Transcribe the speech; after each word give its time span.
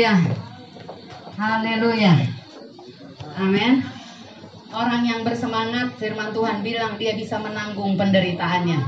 Ya. 0.00 0.16
Haleluya. 1.36 2.24
Amin. 3.36 3.84
Orang 4.72 5.04
yang 5.04 5.28
bersemangat, 5.28 6.00
firman 6.00 6.32
Tuhan 6.32 6.64
bilang 6.64 6.96
dia 6.96 7.12
bisa 7.12 7.36
menanggung 7.36 8.00
penderitaannya. 8.00 8.80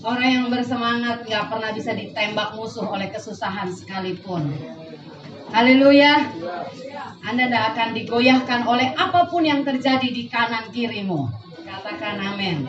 Orang 0.00 0.24
yang 0.24 0.46
bersemangat 0.48 1.28
nggak 1.28 1.52
pernah 1.52 1.68
bisa 1.76 1.92
ditembak 1.92 2.56
musuh 2.56 2.88
oleh 2.88 3.12
kesusahan 3.12 3.68
sekalipun. 3.76 4.56
Haleluya. 5.52 6.32
Anda 7.20 7.52
tidak 7.52 7.76
akan 7.76 7.88
digoyahkan 7.92 8.64
oleh 8.64 8.96
apa 8.96 9.28
pun 9.28 9.44
yang 9.44 9.68
terjadi 9.68 10.08
di 10.08 10.32
kanan 10.32 10.72
kirimu. 10.72 11.28
Katakan 11.68 12.24
amin. 12.24 12.64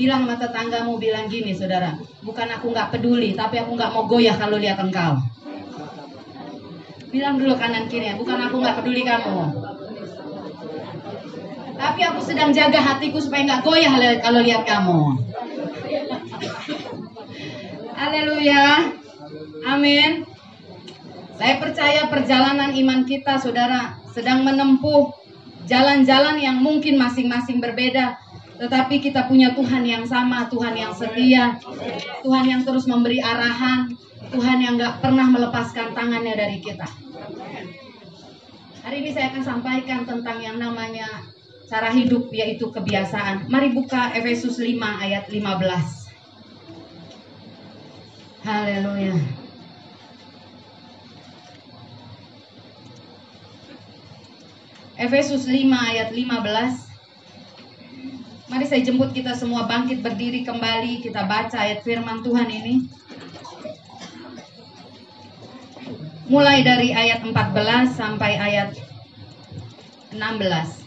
Bilang 0.00 0.24
sama 0.24 0.40
tetanggamu, 0.40 0.96
bilang 0.96 1.28
gini 1.28 1.52
saudara. 1.52 2.00
Bukan 2.24 2.48
aku 2.56 2.72
nggak 2.72 2.88
peduli, 2.88 3.36
tapi 3.36 3.60
aku 3.60 3.76
nggak 3.76 3.92
mau 3.92 4.08
goyah 4.08 4.40
kalau 4.40 4.56
lihat 4.56 4.80
engkau. 4.80 5.20
Bilang 7.14 7.38
dulu 7.38 7.54
kanan 7.54 7.86
kiri, 7.86 8.10
bukan 8.18 8.50
aku 8.50 8.58
nggak 8.58 8.82
peduli 8.82 9.06
kamu. 9.06 9.38
Tapi 11.78 12.00
aku 12.10 12.20
sedang 12.26 12.50
jaga 12.50 12.82
hatiku 12.82 13.22
supaya 13.22 13.46
nggak 13.46 13.62
goyah 13.62 13.94
kalau 14.18 14.42
lihat 14.42 14.66
kamu. 14.66 15.00
Haleluya. 17.94 18.90
Amin. 19.62 20.26
Saya 21.38 21.54
percaya 21.62 22.10
perjalanan 22.10 22.74
iman 22.74 23.06
kita, 23.06 23.38
saudara, 23.38 23.94
sedang 24.10 24.42
menempuh 24.42 25.14
jalan-jalan 25.70 26.42
yang 26.42 26.58
mungkin 26.58 26.98
masing-masing 26.98 27.62
berbeda. 27.62 28.18
Tetapi 28.58 29.02
kita 29.02 29.26
punya 29.30 29.54
Tuhan 29.54 29.86
yang 29.86 30.06
sama, 30.06 30.46
Tuhan 30.46 30.78
yang 30.78 30.94
setia, 30.94 31.58
Tuhan 32.22 32.44
yang 32.46 32.62
terus 32.62 32.86
memberi 32.86 33.18
arahan, 33.18 33.94
Tuhan 34.32 34.58
yang 34.62 34.80
gak 34.80 35.02
pernah 35.04 35.26
melepaskan 35.28 35.92
tangannya 35.92 36.34
dari 36.38 36.62
kita. 36.62 36.86
Hari 38.84 38.96
ini 39.00 39.10
saya 39.16 39.32
akan 39.32 39.42
sampaikan 39.44 40.04
tentang 40.04 40.44
yang 40.44 40.60
namanya 40.60 41.08
cara 41.68 41.88
hidup 41.90 42.28
yaitu 42.30 42.68
kebiasaan. 42.68 43.48
Mari 43.48 43.72
buka 43.72 44.12
Efesus 44.12 44.60
5 44.60 44.76
ayat 44.78 45.24
15. 45.32 46.04
Haleluya. 48.44 49.16
Efesus 55.00 55.48
5 55.48 55.64
ayat 55.72 56.12
15. 56.12 56.84
Mari 58.52 58.64
saya 58.68 58.84
jemput 58.84 59.10
kita 59.16 59.32
semua 59.34 59.66
bangkit 59.66 60.04
berdiri 60.04 60.44
kembali 60.44 61.02
kita 61.02 61.24
baca 61.24 61.56
ayat 61.56 61.82
firman 61.82 62.22
Tuhan 62.22 62.46
ini. 62.52 62.86
Mulai 66.28 66.60
dari 66.64 66.92
ayat 66.92 67.24
14 67.24 67.88
sampai 67.92 68.38
ayat 68.40 68.74
16. 70.14 70.84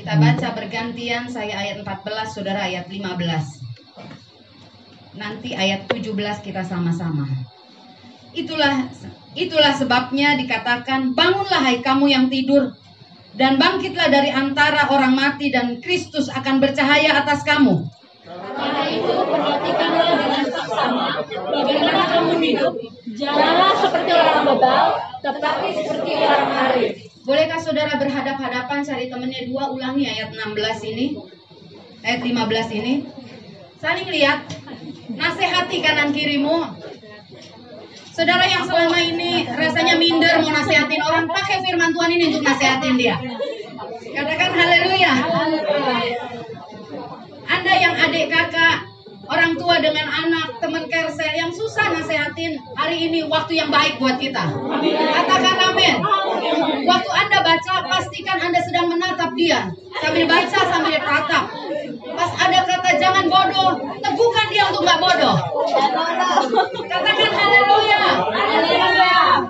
Kita 0.00 0.16
baca 0.22 0.48
bergantian, 0.54 1.30
saya 1.30 1.58
ayat 1.58 1.76
14, 1.82 2.34
saudara 2.34 2.60
ayat 2.66 2.88
15. 2.90 3.60
Nanti 5.18 5.54
ayat 5.54 5.86
17 5.90 6.42
kita 6.42 6.64
sama-sama. 6.66 7.26
Itulah 8.36 8.88
itulah 9.36 9.72
sebabnya 9.72 10.36
dikatakan 10.36 11.16
bangunlah 11.16 11.64
hai 11.64 11.80
kamu 11.80 12.08
yang 12.12 12.28
tidur 12.28 12.76
dan 13.36 13.56
bangkitlah 13.56 14.12
dari 14.12 14.28
antara 14.28 14.92
orang 14.92 15.16
mati 15.16 15.48
dan 15.48 15.80
Kristus 15.80 16.28
akan 16.28 16.60
bercahaya 16.60 17.16
atas 17.16 17.40
kamu. 17.44 17.88
Karena 18.26 18.84
itu 18.92 19.12
perhatikanlah 19.12 20.35
seksama 20.76 21.24
bagaimana 21.24 22.02
kamu 22.04 22.32
hidup. 22.44 22.72
Janganlah 23.16 23.72
seperti 23.80 24.10
orang 24.12 24.40
bebal, 24.44 24.84
tetapi 25.24 25.66
seperti 25.72 26.10
orang 26.20 26.52
arif. 26.68 26.92
Bolehkah 27.24 27.58
saudara 27.64 27.96
berhadap-hadapan 27.96 28.84
cari 28.84 29.08
temennya 29.08 29.48
dua 29.48 29.72
ulangi 29.72 30.04
ayat 30.04 30.36
16 30.36 30.92
ini? 30.92 31.16
Ayat 32.04 32.20
15 32.22 32.76
ini. 32.76 32.94
Saling 33.80 34.08
lihat. 34.12 34.44
Nasihati 35.16 35.80
kanan 35.80 36.12
kirimu. 36.12 36.76
Saudara 38.12 38.44
yang 38.44 38.68
selama 38.68 39.00
ini 39.00 39.48
rasanya 39.48 39.96
minder 39.96 40.44
mau 40.44 40.52
nasihatin 40.52 41.00
orang, 41.00 41.24
pakai 41.24 41.64
firman 41.64 41.90
Tuhan 41.96 42.10
ini 42.12 42.24
untuk 42.36 42.44
nasihatin 42.44 42.94
dia. 43.00 43.16
Katakan 44.12 44.50
haleluya. 44.52 45.12
Anda 47.48 47.74
yang 47.80 47.94
adik 47.96 48.28
kakak, 48.28 48.95
orang 49.26 49.52
tua 49.58 49.76
dengan 49.82 50.06
anak, 50.06 50.58
teman 50.62 50.86
kersel 50.86 51.32
yang 51.34 51.50
susah 51.50 51.92
nasehatin, 51.94 52.58
hari 52.78 53.10
ini 53.10 53.26
waktu 53.26 53.58
yang 53.58 53.70
baik 53.70 53.98
buat 53.98 54.16
kita. 54.18 54.44
Katakan 54.90 55.56
amin. 55.72 55.94
Waktu 56.86 57.10
Anda 57.10 57.38
baca, 57.42 57.74
pastikan 57.90 58.38
Anda 58.38 58.60
sedang 58.62 58.90
menatap 58.90 59.34
dia. 59.34 59.70
Sambil 59.98 60.24
baca, 60.28 60.60
sambil 60.70 60.98
tatap. 61.00 61.44
Pas 62.16 62.32
ada 62.38 62.58
kata 62.64 62.90
jangan 62.96 63.26
bodoh, 63.28 63.72
teguhkan 64.00 64.46
dia 64.48 64.64
untuk 64.70 64.82
nggak 64.86 65.00
bodoh. 65.02 65.36
Katakan 66.86 67.30
haleluya. 67.34 68.02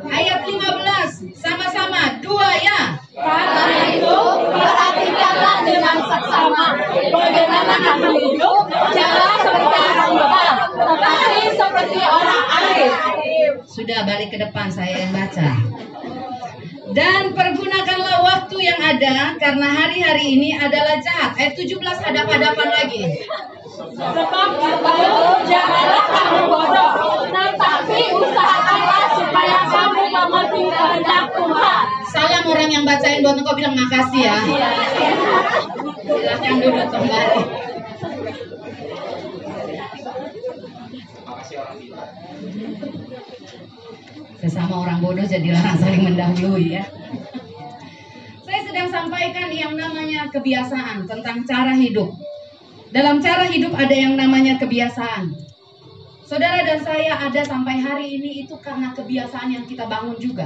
Ayat 0.07 0.41
15, 0.49 1.37
sama-sama, 1.37 2.19
dua 2.25 2.49
ya. 2.59 2.81
Karena 3.17 3.85
itu 3.97 4.17
perhatikanlah 4.45 5.59
dengan 5.65 5.97
seksama 6.05 6.65
bagaimana 7.09 7.75
kamu 7.81 8.11
hidup. 8.13 8.63
Janganlah 8.93 9.39
seperti 9.41 9.77
orang 9.81 10.11
bebal, 10.13 10.55
tetapi 10.77 11.41
seperti 11.57 12.01
orang 12.05 12.45
arif. 12.61 12.93
Sudah 13.65 13.99
balik 14.05 14.29
ke 14.33 14.39
depan 14.41 14.69
saya 14.69 15.09
yang 15.09 15.13
baca. 15.17 15.49
Dan 16.97 17.37
pergunakanlah 17.37 18.19
waktu 18.25 18.57
yang 18.63 18.81
ada 18.81 19.37
karena 19.37 19.69
hari-hari 19.69 20.26
ini 20.37 20.53
adalah 20.53 21.01
jahat. 21.01 21.33
Ayat 21.41 21.57
17 21.57 21.81
hadap-hadapan 21.81 22.69
lagi. 22.69 23.03
Sebab 23.77 24.51
janganlah 25.49 26.05
kamu 26.13 26.41
bodoh, 26.49 26.93
tetapi 27.33 28.01
usahakanlah 28.21 29.05
supaya 29.17 29.59
kamu 29.69 30.03
mengerti 30.13 30.63
kehendak 30.69 31.25
Tuhan. 31.33 31.85
Salam 32.13 32.45
orang 32.49 32.69
yang 32.73 32.85
bacain 32.85 33.21
buat 33.25 33.37
engkau 33.37 33.57
bilang 33.57 33.77
makasih 33.77 34.23
ya. 34.29 34.37
Silahkan 36.05 36.55
duduk 36.61 36.89
kembali. 36.93 37.41
Sesama 44.37 44.75
orang 44.85 45.01
bodoh 45.01 45.25
jadi 45.25 45.49
orang 45.57 45.77
saling 45.81 46.03
mendahului 46.13 46.77
ya. 46.77 46.85
Sedang 48.77 49.09
sampaikan 49.09 49.49
yang 49.57 49.73
namanya 49.73 50.29
kebiasaan 50.29 51.09
tentang 51.09 51.49
cara 51.49 51.73
hidup. 51.81 52.13
Dalam 52.93 53.25
cara 53.25 53.49
hidup 53.49 53.73
ada 53.73 53.97
yang 53.97 54.21
namanya 54.21 54.61
kebiasaan. 54.61 55.33
Saudara 56.29 56.61
dan 56.61 56.85
saya 56.85 57.25
ada 57.25 57.41
sampai 57.41 57.81
hari 57.81 58.21
ini 58.21 58.45
itu 58.45 58.53
karena 58.61 58.93
kebiasaan 58.93 59.49
yang 59.49 59.65
kita 59.65 59.89
bangun 59.89 60.21
juga. 60.21 60.45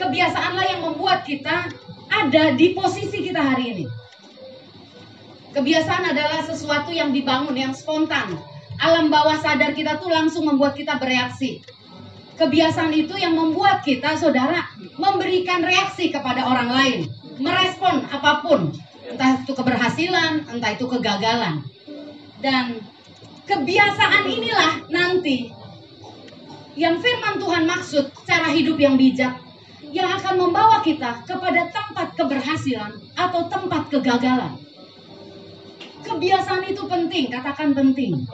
Kebiasaanlah 0.00 0.64
yang 0.64 0.80
membuat 0.80 1.28
kita 1.28 1.68
ada 2.08 2.56
di 2.56 2.72
posisi 2.72 3.20
kita 3.20 3.52
hari 3.52 3.76
ini. 3.76 3.86
Kebiasaan 5.52 6.08
adalah 6.08 6.40
sesuatu 6.40 6.88
yang 6.88 7.12
dibangun, 7.12 7.52
yang 7.52 7.76
spontan. 7.76 8.40
Alam 8.80 9.12
bawah 9.12 9.36
sadar 9.44 9.76
kita 9.76 10.00
tuh 10.00 10.08
langsung 10.08 10.48
membuat 10.48 10.72
kita 10.72 10.96
bereaksi. 10.96 11.60
Kebiasaan 12.40 12.96
itu 12.96 13.12
yang 13.20 13.36
membuat 13.36 13.84
kita, 13.84 14.16
saudara, 14.16 14.72
memberikan 14.96 15.62
reaksi 15.62 16.10
kepada 16.10 16.46
orang 16.46 16.70
lain. 16.70 17.00
Merespon 17.42 18.06
apa 18.10 18.42
pun. 18.44 18.70
Entah 19.04 19.42
itu 19.42 19.52
keberhasilan, 19.52 20.48
entah 20.48 20.70
itu 20.72 20.86
kegagalan. 20.88 21.66
Dan 22.40 22.80
kebiasaan 23.44 24.24
inilah 24.24 24.88
nanti 24.88 25.52
yang 26.74 26.98
firman 26.98 27.38
Tuhan 27.38 27.64
maksud 27.70 28.10
cara 28.26 28.50
hidup 28.50 28.74
yang 28.80 28.98
bijak 28.98 29.38
yang 29.94 30.10
akan 30.10 30.34
membawa 30.42 30.82
kita 30.82 31.22
kepada 31.22 31.70
tempat 31.70 32.18
keberhasilan 32.18 32.98
atau 33.14 33.46
tempat 33.46 33.86
kegagalan. 33.94 34.58
Kebiasaan 36.02 36.66
itu 36.66 36.82
penting, 36.84 37.30
katakan 37.30 37.72
penting. 37.72 38.26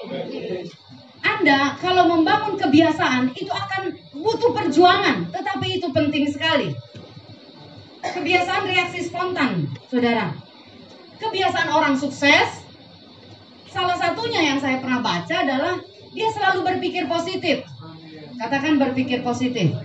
Anda 1.21 1.77
kalau 1.81 2.09
membangun 2.09 2.57
kebiasaan 2.57 3.37
itu 3.37 3.53
akan 3.53 3.97
butuh 4.17 4.53
perjuangan, 4.57 5.29
tetapi 5.33 5.81
itu 5.81 5.89
penting 5.93 6.29
sekali. 6.33 6.73
Kebiasaan 8.01 8.65
reaksi 8.65 9.05
spontan, 9.05 9.69
saudara. 9.93 10.33
Kebiasaan 11.21 11.69
orang 11.69 12.01
sukses, 12.01 12.65
salah 13.69 13.97
satunya 14.01 14.41
yang 14.41 14.59
saya 14.61 14.81
pernah 14.81 15.05
baca 15.05 15.37
adalah 15.45 15.77
dia 16.17 16.29
selalu 16.33 16.65
berpikir 16.65 17.05
positif. 17.05 17.69
Katakan 18.41 18.81
berpikir 18.81 19.21
positif. 19.21 19.77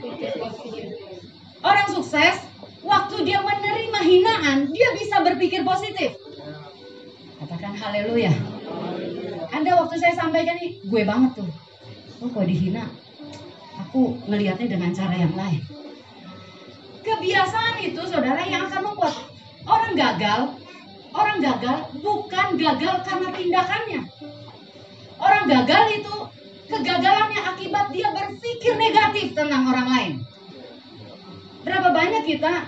Orang 1.59 1.88
sukses, 1.91 2.39
waktu 2.79 3.15
dia 3.27 3.43
menerima 3.43 3.99
hinaan, 3.99 4.57
dia 4.71 4.95
bisa 4.95 5.19
berpikir 5.19 5.67
positif. 5.67 6.15
Katakan 7.43 7.75
haleluya. 7.75 8.54
Anda 9.55 9.71
waktu 9.79 9.95
saya 10.03 10.19
sampaikan 10.19 10.59
nih, 10.59 10.83
gue 10.83 11.01
banget 11.07 11.39
tuh. 11.39 11.47
Oh 12.19 12.27
kok 12.27 12.43
dihina? 12.43 12.91
Aku 13.87 14.19
ngelihatnya 14.27 14.67
dengan 14.67 14.91
cara 14.91 15.15
yang 15.15 15.31
lain. 15.31 15.63
Kebiasaan 16.99 17.79
itu 17.79 18.01
saudara 18.03 18.43
yang 18.43 18.67
akan 18.67 18.91
membuat 18.91 19.15
orang 19.63 19.93
gagal. 19.95 20.41
Orang 21.15 21.39
gagal 21.39 21.95
bukan 22.03 22.59
gagal 22.59 22.95
karena 23.07 23.29
tindakannya. 23.31 24.01
Orang 25.15 25.47
gagal 25.47 25.83
itu 26.03 26.15
kegagalannya 26.67 27.39
akibat 27.55 27.87
dia 27.95 28.11
berpikir 28.11 28.75
negatif 28.75 29.31
tentang 29.31 29.63
orang 29.71 29.87
lain. 29.87 30.13
Berapa 31.63 31.95
banyak 31.95 32.27
kita 32.27 32.67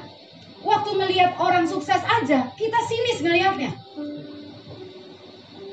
waktu 0.63 0.91
melihat 0.95 1.35
orang 1.35 1.67
sukses 1.67 1.99
aja, 1.99 2.47
kita 2.55 2.79
sinis 2.87 3.19
ngelihatnya. 3.19 3.75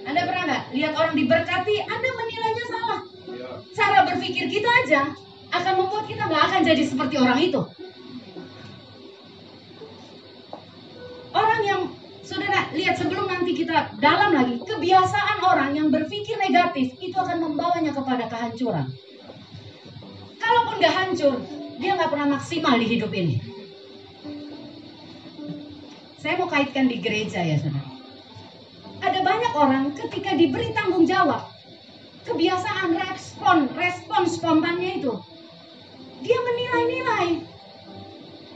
Anda 0.05 0.21
pernah 0.29 0.45
nggak 0.45 0.63
lihat 0.77 0.93
orang 0.93 1.15
diberkati, 1.17 1.75
Anda 1.89 2.09
menilainya 2.13 2.65
salah. 2.69 3.01
Cara 3.73 3.99
berpikir 4.05 4.53
kita 4.53 4.71
aja 4.85 5.01
akan 5.55 5.73
membuat 5.81 6.05
kita 6.05 6.29
nggak 6.29 6.45
akan 6.51 6.61
jadi 6.61 6.83
seperti 6.85 7.15
orang 7.17 7.39
itu. 7.41 7.61
Orang 11.35 11.61
yang 11.67 11.81
saudara 12.23 12.71
lihat 12.77 12.95
sebelum 13.01 13.27
nanti 13.27 13.57
kita 13.57 13.97
dalam 13.99 14.37
lagi, 14.37 14.61
kebiasaan 14.61 15.39
orang 15.43 15.75
yang 15.75 15.89
berpikir 15.89 16.37
negatif 16.39 16.95
itu 17.01 17.17
akan 17.17 17.41
membawanya 17.41 17.91
kepada 17.91 18.29
kehancuran. 18.29 18.87
Kalaupun 20.39 20.75
nggak 20.79 20.95
hancur, 20.95 21.35
dia 21.81 21.97
nggak 21.97 22.13
pernah 22.13 22.29
maksimal 22.39 22.77
di 22.77 22.87
hidup 22.87 23.11
ini. 23.17 23.41
Saya 26.21 26.41
mau 26.41 26.49
kaitkan 26.49 26.89
di 26.89 27.01
gereja 27.01 27.41
ya 27.41 27.57
saudara. 27.61 27.94
Banyak 29.25 29.53
orang 29.57 29.97
ketika 29.97 30.37
diberi 30.37 30.77
tanggung 30.77 31.09
jawab, 31.09 31.49
kebiasaan 32.29 32.93
respon, 32.93 33.73
respon 33.73 34.29
spontannya 34.29 35.01
itu, 35.01 35.17
dia 36.21 36.39
menilai-nilai. 36.45 37.29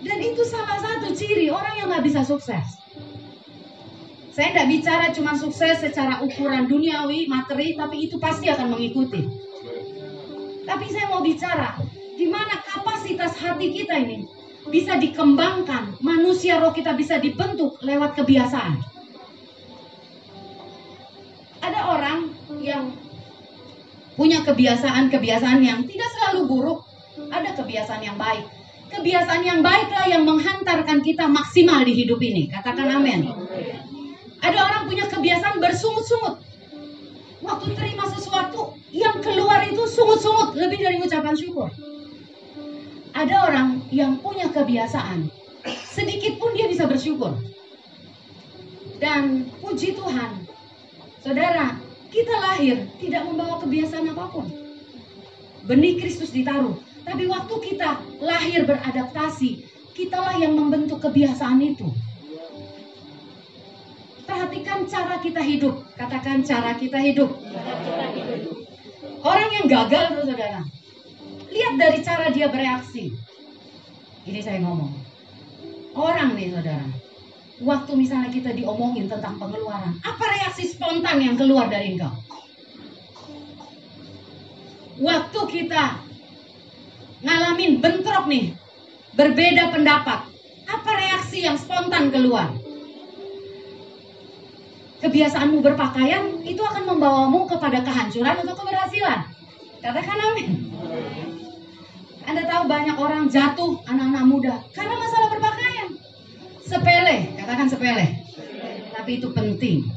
Dan 0.05 0.19
itu 0.21 0.45
salah 0.45 0.77
satu 0.79 1.17
ciri 1.17 1.49
orang 1.49 1.75
yang 1.81 1.89
nggak 1.89 2.05
bisa 2.05 2.21
sukses. 2.23 2.79
Saya 4.37 4.55
tidak 4.55 4.69
bicara 4.71 5.07
cuma 5.11 5.35
sukses 5.35 5.83
secara 5.83 6.23
ukuran 6.23 6.71
duniawi, 6.71 7.27
materi, 7.27 7.75
tapi 7.75 8.07
itu 8.07 8.21
pasti 8.23 8.47
akan 8.47 8.77
mengikuti. 8.77 9.27
Tapi 10.63 10.87
saya 10.93 11.11
mau 11.11 11.25
bicara, 11.25 11.81
di 12.15 12.29
mana 12.29 12.61
kapasitas 12.63 13.35
hati 13.41 13.73
kita 13.73 13.99
ini 13.99 14.29
bisa 14.69 15.01
dikembangkan, 15.01 15.99
manusia 16.05 16.61
roh 16.61 16.71
kita 16.77 16.93
bisa 16.95 17.17
dibentuk 17.19 17.81
lewat 17.83 18.15
kebiasaan. 18.15 18.98
Ada 21.59 21.81
orang 21.91 22.19
yang 22.63 22.95
punya 24.19 24.43
kebiasaan-kebiasaan 24.43 25.63
yang 25.63 25.87
tidak 25.87 26.11
selalu 26.19 26.41
buruk, 26.51 26.81
ada 27.31 27.55
kebiasaan 27.55 28.03
yang 28.03 28.19
baik. 28.19 28.47
Kebiasaan 28.89 29.45
yang 29.45 29.61
baiklah 29.61 30.09
yang 30.09 30.25
menghantarkan 30.25 31.05
kita 31.05 31.29
maksimal 31.29 31.85
di 31.85 31.93
hidup 31.93 32.19
ini. 32.25 32.49
Katakan 32.49 32.89
amin. 32.89 33.29
Ada 34.41 34.59
orang 34.59 34.83
punya 34.89 35.07
kebiasaan 35.13 35.61
bersungut-sungut. 35.61 36.41
Waktu 37.39 37.69
terima 37.79 38.09
sesuatu, 38.11 38.75
yang 38.91 39.23
keluar 39.23 39.63
itu 39.63 39.85
sungut-sungut 39.87 40.57
lebih 40.59 40.83
dari 40.83 40.99
ucapan 41.05 41.37
syukur. 41.37 41.69
Ada 43.15 43.51
orang 43.51 43.83
yang 43.95 44.19
punya 44.19 44.51
kebiasaan, 44.51 45.31
sedikit 45.87 46.39
pun 46.39 46.55
dia 46.55 46.67
bisa 46.71 46.87
bersyukur. 46.87 47.35
Dan 48.99 49.47
puji 49.63 49.95
Tuhan, 49.95 50.49
saudara, 51.23 51.77
kita 52.09 52.35
lahir 52.41 52.89
tidak 53.03 53.23
membawa 53.29 53.61
kebiasaan 53.61 54.09
apa 54.13 54.25
pun. 54.33 54.47
Benih 55.69 56.01
Kristus 56.01 56.33
ditaruh, 56.33 56.79
tapi 57.05 57.29
waktu 57.29 57.55
kita 57.61 58.01
lahir 58.21 58.65
beradaptasi, 58.65 59.65
kitalah 59.97 60.37
yang 60.41 60.57
membentuk 60.57 61.01
kebiasaan 61.03 61.61
itu. 61.61 61.89
Perhatikan 64.29 64.85
cara 64.85 65.17
kita 65.25 65.41
hidup. 65.41 65.89
Katakan 65.97 66.45
cara 66.45 66.77
kita 66.77 67.01
hidup. 67.01 67.33
Orang 69.25 69.51
yang 69.57 69.67
gagal 69.67 70.21
saudara. 70.21 70.63
Lihat 71.49 71.75
dari 71.81 71.99
cara 72.05 72.29
dia 72.29 72.53
bereaksi. 72.53 73.17
Ini 74.29 74.41
saya 74.45 74.61
ngomong. 74.61 74.93
Orang 75.97 76.37
nih 76.37 76.53
saudara. 76.53 77.08
Waktu 77.59 77.91
misalnya 77.99 78.31
kita 78.31 78.55
diomongin 78.55 79.11
tentang 79.11 79.35
pengeluaran. 79.39 79.99
Apa 80.07 80.25
reaksi 80.31 80.71
spontan 80.71 81.19
yang 81.19 81.35
keluar 81.35 81.67
dari 81.67 81.99
engkau? 81.99 82.15
Waktu 85.03 85.41
kita 85.51 85.85
ngalamin 87.27 87.83
bentrok 87.83 88.31
nih. 88.31 88.55
Berbeda 89.19 89.75
pendapat. 89.75 90.31
Apa 90.71 90.91
reaksi 90.95 91.43
yang 91.43 91.59
spontan 91.59 92.15
keluar? 92.15 92.55
kebiasaanmu 94.99 95.63
berpakaian 95.63 96.43
itu 96.43 96.59
akan 96.59 96.85
membawamu 96.95 97.47
kepada 97.47 97.83
kehancuran 97.87 98.43
atau 98.43 98.55
keberhasilan. 98.59 99.21
Katakan 99.79 100.19
amin. 100.19 100.49
Anda 102.29 102.45
tahu 102.45 102.69
banyak 102.69 102.97
orang 102.99 103.31
jatuh 103.31 103.81
anak-anak 103.89 104.25
muda 104.27 104.55
karena 104.75 104.95
masalah 104.99 105.29
berpakaian. 105.33 105.68
Sepele, 106.69 107.33
katakan 107.41 107.67
sepele. 107.73 108.07
Tapi 108.93 109.11
itu 109.17 109.29
penting. 109.33 109.89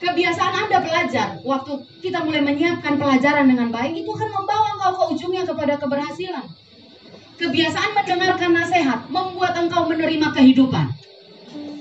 Kebiasaan 0.00 0.54
Anda 0.64 0.80
pelajar, 0.80 1.28
waktu 1.44 1.72
kita 2.00 2.24
mulai 2.24 2.40
menyiapkan 2.40 2.96
pelajaran 2.96 3.44
dengan 3.44 3.68
baik, 3.68 4.00
itu 4.00 4.08
akan 4.08 4.30
membawa 4.32 4.66
engkau 4.76 4.92
ke 4.96 5.04
ujungnya 5.16 5.44
kepada 5.44 5.76
keberhasilan. 5.76 6.46
Kebiasaan 7.36 7.92
mendengarkan 7.92 8.56
nasihat 8.56 9.00
membuat 9.12 9.52
engkau 9.60 9.84
menerima 9.84 10.32
kehidupan. 10.32 10.96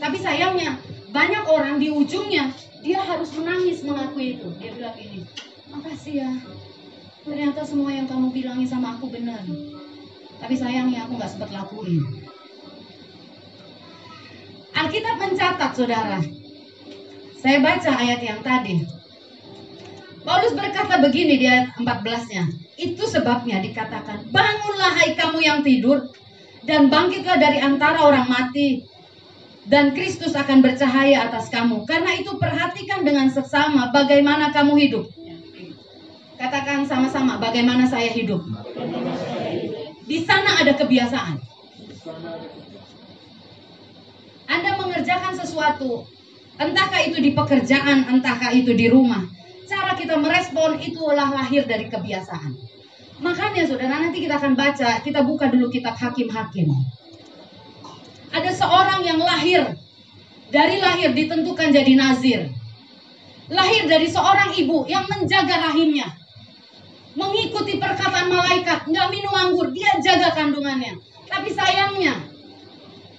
Tapi 0.03 0.17
sayangnya 0.19 0.75
banyak 1.15 1.47
orang 1.47 1.79
di 1.79 1.87
ujungnya 1.87 2.51
dia 2.83 2.99
harus 2.99 3.31
menangis 3.31 3.79
mengakui 3.87 4.35
itu. 4.35 4.51
Dia 4.59 4.75
bilang 4.75 4.95
ini, 4.99 5.23
makasih 5.71 6.15
ya. 6.19 6.31
Ternyata 7.23 7.63
semua 7.63 7.95
yang 7.95 8.05
kamu 8.11 8.35
bilangin 8.35 8.67
sama 8.67 8.99
aku 8.99 9.07
benar. 9.07 9.41
Tapi 10.41 10.53
sayangnya 10.55 11.07
aku 11.07 11.19
nggak 11.19 11.31
sempat 11.31 11.49
lakuin. 11.53 12.03
Alkitab 14.75 15.15
mencatat, 15.17 15.71
saudara. 15.71 16.19
Saya 17.39 17.57
baca 17.63 17.91
ayat 17.95 18.19
yang 18.19 18.41
tadi. 18.43 18.83
Paulus 20.25 20.57
berkata 20.57 20.99
begini 20.99 21.37
di 21.39 21.45
ayat 21.47 21.77
14-nya. 21.79 22.43
Itu 22.75 23.07
sebabnya 23.07 23.63
dikatakan, 23.63 24.33
bangunlah 24.33 24.91
hai 24.99 25.15
kamu 25.15 25.39
yang 25.39 25.59
tidur, 25.63 26.11
dan 26.65 26.91
bangkitlah 26.91 27.37
dari 27.39 27.61
antara 27.61 28.03
orang 28.03 28.27
mati, 28.27 28.83
dan 29.69 29.93
Kristus 29.95 30.35
akan 30.35 30.59
bercahaya 30.59 31.29
atas 31.29 31.47
kamu. 31.53 31.85
Karena 31.87 32.17
itu 32.17 32.35
perhatikan 32.35 33.05
dengan 33.05 33.29
seksama 33.29 33.93
bagaimana 33.93 34.51
kamu 34.51 34.73
hidup. 34.81 35.05
Katakan 36.35 36.83
sama-sama 36.83 37.39
bagaimana 37.39 37.87
saya 37.87 38.11
hidup. 38.11 38.43
Di 40.05 40.21
sana 40.21 40.61
ada 40.61 40.73
kebiasaan. 40.77 41.35
Anda 44.45 44.71
mengerjakan 44.77 45.33
sesuatu, 45.33 46.05
entahkah 46.61 47.01
itu 47.09 47.17
di 47.17 47.33
pekerjaan, 47.33 48.05
entahkah 48.13 48.53
itu 48.53 48.71
di 48.77 48.85
rumah. 48.87 49.25
Cara 49.65 49.97
kita 49.97 50.21
merespon 50.21 50.77
itulah 50.77 51.33
lahir 51.33 51.65
dari 51.65 51.89
kebiasaan. 51.89 52.53
Makanya 53.25 53.65
saudara 53.65 53.97
nanti 53.97 54.21
kita 54.21 54.37
akan 54.37 54.53
baca, 54.53 55.01
kita 55.01 55.25
buka 55.25 55.49
dulu 55.49 55.73
kitab 55.73 55.97
Hakim-Hakim 55.97 56.69
ada 58.35 58.51
seorang 58.51 59.01
yang 59.07 59.19
lahir 59.23 59.79
dari 60.51 60.77
lahir 60.83 61.15
ditentukan 61.15 61.71
jadi 61.71 61.93
nazir. 61.95 62.51
Lahir 63.47 63.87
dari 63.87 64.11
seorang 64.11 64.51
ibu 64.57 64.83
yang 64.91 65.07
menjaga 65.07 65.71
rahimnya. 65.71 66.11
Mengikuti 67.15 67.79
perkataan 67.79 68.27
malaikat, 68.27 68.91
nggak 68.91 69.07
minum 69.07 69.31
anggur, 69.31 69.71
dia 69.71 69.95
jaga 70.03 70.35
kandungannya. 70.35 70.99
Tapi 71.31 71.49
sayangnya, 71.55 72.27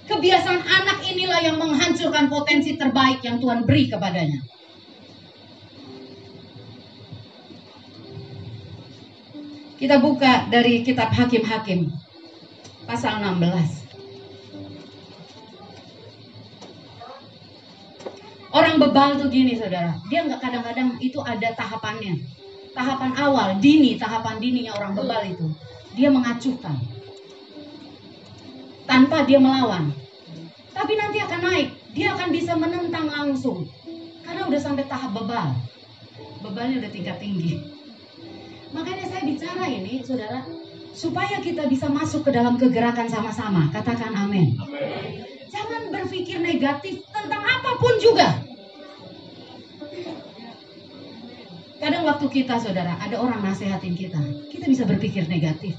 kebiasaan 0.05 0.61
anak 0.61 1.01
inilah 1.01 1.41
yang 1.41 1.57
menghancurkan 1.57 2.29
potensi 2.29 2.77
terbaik 2.77 3.25
yang 3.25 3.41
Tuhan 3.41 3.65
beri 3.65 3.89
kepadanya. 3.89 4.45
Kita 9.77 10.01
buka 10.01 10.49
dari 10.49 10.81
kitab 10.81 11.13
Hakim-Hakim 11.13 11.89
pasal 12.89 13.21
16. 13.21 13.85
Orang 18.57 18.81
bebal 18.81 19.21
tuh 19.21 19.29
gini 19.29 19.53
saudara, 19.53 20.01
dia 20.09 20.25
nggak 20.25 20.41
kadang-kadang 20.41 20.97
itu 20.97 21.21
ada 21.21 21.53
tahapannya. 21.53 22.25
Tahapan 22.77 23.11
awal, 23.17 23.57
dini, 23.57 23.97
tahapan 23.97 24.37
dininya 24.37 24.77
orang 24.77 24.93
bebal 24.93 25.21
itu. 25.25 25.49
Dia 25.97 26.13
mengacuhkan. 26.13 26.77
Tanpa 28.85 29.25
dia 29.25 29.41
melawan. 29.41 29.89
Tapi 30.77 30.93
nanti 30.93 31.17
akan 31.17 31.41
naik, 31.41 31.73
dia 31.97 32.13
akan 32.13 32.29
bisa 32.29 32.53
menentang 32.53 33.09
langsung. 33.09 33.65
Karena 34.21 34.45
udah 34.45 34.61
sampai 34.61 34.85
tahap 34.85 35.09
bebal. 35.09 35.57
Bebalnya 36.45 36.85
udah 36.85 36.91
tingkat 36.93 37.17
tinggi. 37.17 37.65
Makanya 38.77 39.09
saya 39.09 39.25
bicara 39.25 39.65
ini, 39.65 40.05
saudara, 40.05 40.45
supaya 40.93 41.41
kita 41.41 41.65
bisa 41.65 41.89
masuk 41.89 42.29
ke 42.29 42.31
dalam 42.31 42.61
kegerakan 42.61 43.09
sama-sama. 43.09 43.73
Katakan 43.73 44.13
amin. 44.13 44.53
Jangan 45.49 45.89
berpikir 45.89 46.37
negatif 46.37 47.01
tentang 47.09 47.41
apa 47.41 47.71
pun 47.81 47.97
juga. 47.97 48.46
Kadang 51.77 52.09
waktu 52.09 52.25
kita, 52.33 52.57
saudara, 52.57 52.97
ada 52.97 53.21
orang 53.21 53.45
nasehatin 53.45 53.93
kita, 53.93 54.17
kita 54.49 54.65
bisa 54.65 54.83
berpikir 54.89 55.29
negatif. 55.29 55.77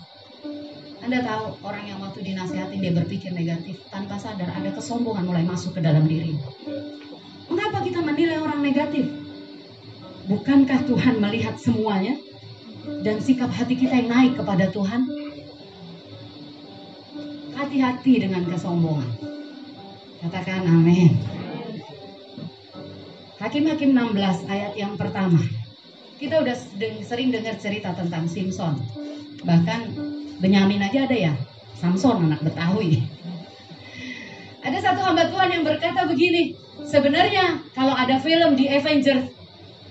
Anda 1.02 1.24
tahu 1.24 1.58
orang 1.64 1.88
yang 1.90 1.98
waktu 2.04 2.20
dinasehatin 2.20 2.78
dia 2.78 2.92
berpikir 2.94 3.32
negatif 3.34 3.80
tanpa 3.88 4.20
sadar 4.20 4.52
ada 4.52 4.70
kesombongan 4.70 5.24
mulai 5.24 5.42
masuk 5.42 5.74
ke 5.74 5.80
dalam 5.80 6.04
diri. 6.04 6.36
Mengapa 7.48 7.80
kita 7.80 8.04
menilai 8.04 8.38
orang 8.38 8.60
negatif? 8.60 9.08
Bukankah 10.28 10.84
Tuhan 10.84 11.16
melihat 11.18 11.56
semuanya 11.56 12.20
dan 13.00 13.24
sikap 13.24 13.48
hati 13.48 13.74
kita 13.74 13.96
yang 14.04 14.12
naik 14.12 14.32
kepada 14.36 14.68
Tuhan? 14.68 15.08
Hati-hati 17.56 18.12
dengan 18.22 18.44
kesombongan. 18.46 19.08
Katakan 20.22 20.62
amin. 20.68 21.16
Hakim-hakim 23.40 23.96
16 23.96 24.44
ayat 24.44 24.76
yang 24.76 24.94
pertama. 25.00 25.40
Kita 26.18 26.42
udah 26.42 26.54
sering 27.06 27.30
dengar 27.30 27.54
cerita 27.62 27.94
tentang 27.94 28.26
Simpson. 28.26 28.74
Bahkan 29.46 29.80
Benyamin 30.42 30.82
aja 30.82 31.06
ada 31.06 31.14
ya. 31.14 31.34
Samson 31.78 32.26
anak 32.26 32.42
Betawi. 32.42 33.06
Ada 34.66 34.82
satu 34.82 35.00
hamba 35.06 35.30
Tuhan 35.30 35.54
yang 35.54 35.62
berkata 35.62 36.10
begini, 36.10 36.58
sebenarnya 36.82 37.62
kalau 37.70 37.94
ada 37.94 38.18
film 38.18 38.58
di 38.58 38.66
Avengers 38.66 39.30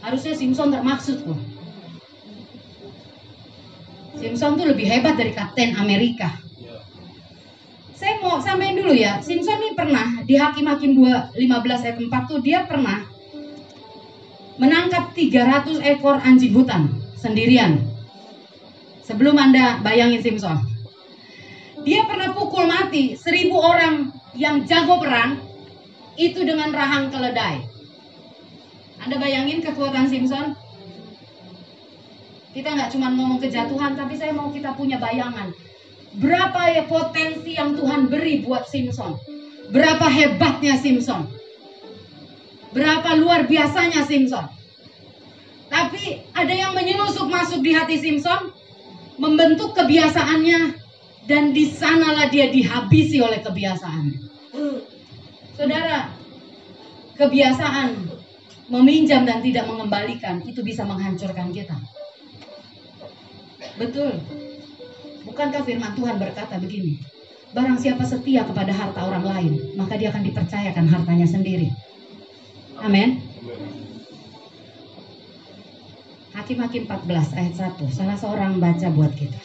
harusnya 0.03 0.35
Simpson 0.35 0.75
termaksud 0.75 1.23
kok. 1.23 1.39
Simpson 4.19 4.59
tuh 4.59 4.67
lebih 4.67 4.83
hebat 4.83 5.15
dari 5.15 5.31
Kapten 5.31 5.79
Amerika. 5.79 6.35
Saya 7.95 8.19
mau 8.19 8.43
sampaikan 8.43 8.83
dulu 8.83 8.93
ya, 8.93 9.23
Simpson 9.23 9.57
ini 9.63 9.71
pernah 9.73 10.21
di 10.27 10.35
Hakim-Hakim 10.35 10.91
2 10.99 11.39
15 11.39 11.85
ayat 11.87 11.97
4 11.97 12.29
tuh 12.29 12.39
dia 12.43 12.67
pernah 12.67 13.07
menangkap 14.57 15.13
300 15.13 15.81
ekor 15.81 16.17
anjing 16.21 16.53
hutan 16.53 16.89
sendirian 17.17 17.97
Sebelum 19.07 19.39
Anda 19.39 19.79
bayangin 19.79 20.19
Simpson. 20.19 20.67
Dia 21.87 22.03
pernah 22.03 22.35
pukul 22.35 22.67
mati 22.67 23.15
seribu 23.15 23.55
orang 23.55 24.11
yang 24.35 24.67
jago 24.67 24.99
perang 24.99 25.39
itu 26.19 26.43
dengan 26.43 26.75
rahang 26.75 27.07
keledai. 27.07 27.63
Anda 28.99 29.15
bayangin 29.15 29.63
kekuatan 29.63 30.11
Simpson? 30.11 30.59
Kita 32.51 32.75
nggak 32.75 32.91
cuma 32.91 33.07
ngomong 33.15 33.39
kejatuhan, 33.39 33.95
tapi 33.95 34.19
saya 34.19 34.35
mau 34.35 34.51
kita 34.51 34.75
punya 34.75 34.99
bayangan. 34.99 35.55
Berapa 36.19 36.75
ya 36.75 36.83
potensi 36.83 37.55
yang 37.55 37.79
Tuhan 37.79 38.11
beri 38.11 38.43
buat 38.43 38.67
Simpson? 38.67 39.15
Berapa 39.71 40.03
hebatnya 40.11 40.75
Simpson? 40.75 41.31
Berapa 42.75 43.15
luar 43.15 43.47
biasanya 43.47 44.03
Simpson? 44.03 44.47
Tapi 45.67 46.23
ada 46.31 46.53
yang 46.53 46.71
menyelusup 46.71 47.27
masuk 47.27 47.59
di 47.59 47.75
hati 47.75 47.99
Simpson, 47.99 48.55
membentuk 49.19 49.75
kebiasaannya 49.75 50.79
dan 51.27 51.51
di 51.51 51.67
sanalah 51.67 52.31
dia 52.31 52.47
dihabisi 52.47 53.19
oleh 53.19 53.43
kebiasaan. 53.43 54.15
Saudara, 55.59 56.11
kebiasaan 57.19 58.07
meminjam 58.71 59.27
dan 59.27 59.43
tidak 59.43 59.67
mengembalikan 59.67 60.39
itu 60.47 60.63
bisa 60.63 60.87
menghancurkan 60.87 61.51
kita. 61.51 61.75
Betul. 63.75 64.23
Bukankah 65.27 65.61
firman 65.67 65.93
Tuhan 65.93 66.15
berkata 66.17 66.55
begini? 66.57 67.03
Barang 67.51 67.79
siapa 67.79 68.03
setia 68.03 68.43
kepada 68.47 68.71
harta 68.71 69.01
orang 69.07 69.25
lain, 69.25 69.53
maka 69.75 69.95
dia 69.99 70.11
akan 70.11 70.23
dipercayakan 70.23 70.85
hartanya 70.87 71.27
sendiri. 71.27 71.71
Amin. 72.77 73.25
Hakim-Hakim 76.37 76.85
14 76.85 77.33
ayat 77.33 77.53
1. 77.57 77.89
Salah 77.89 78.17
seorang 78.17 78.61
baca 78.61 78.87
buat 78.93 79.09
kita. 79.17 79.41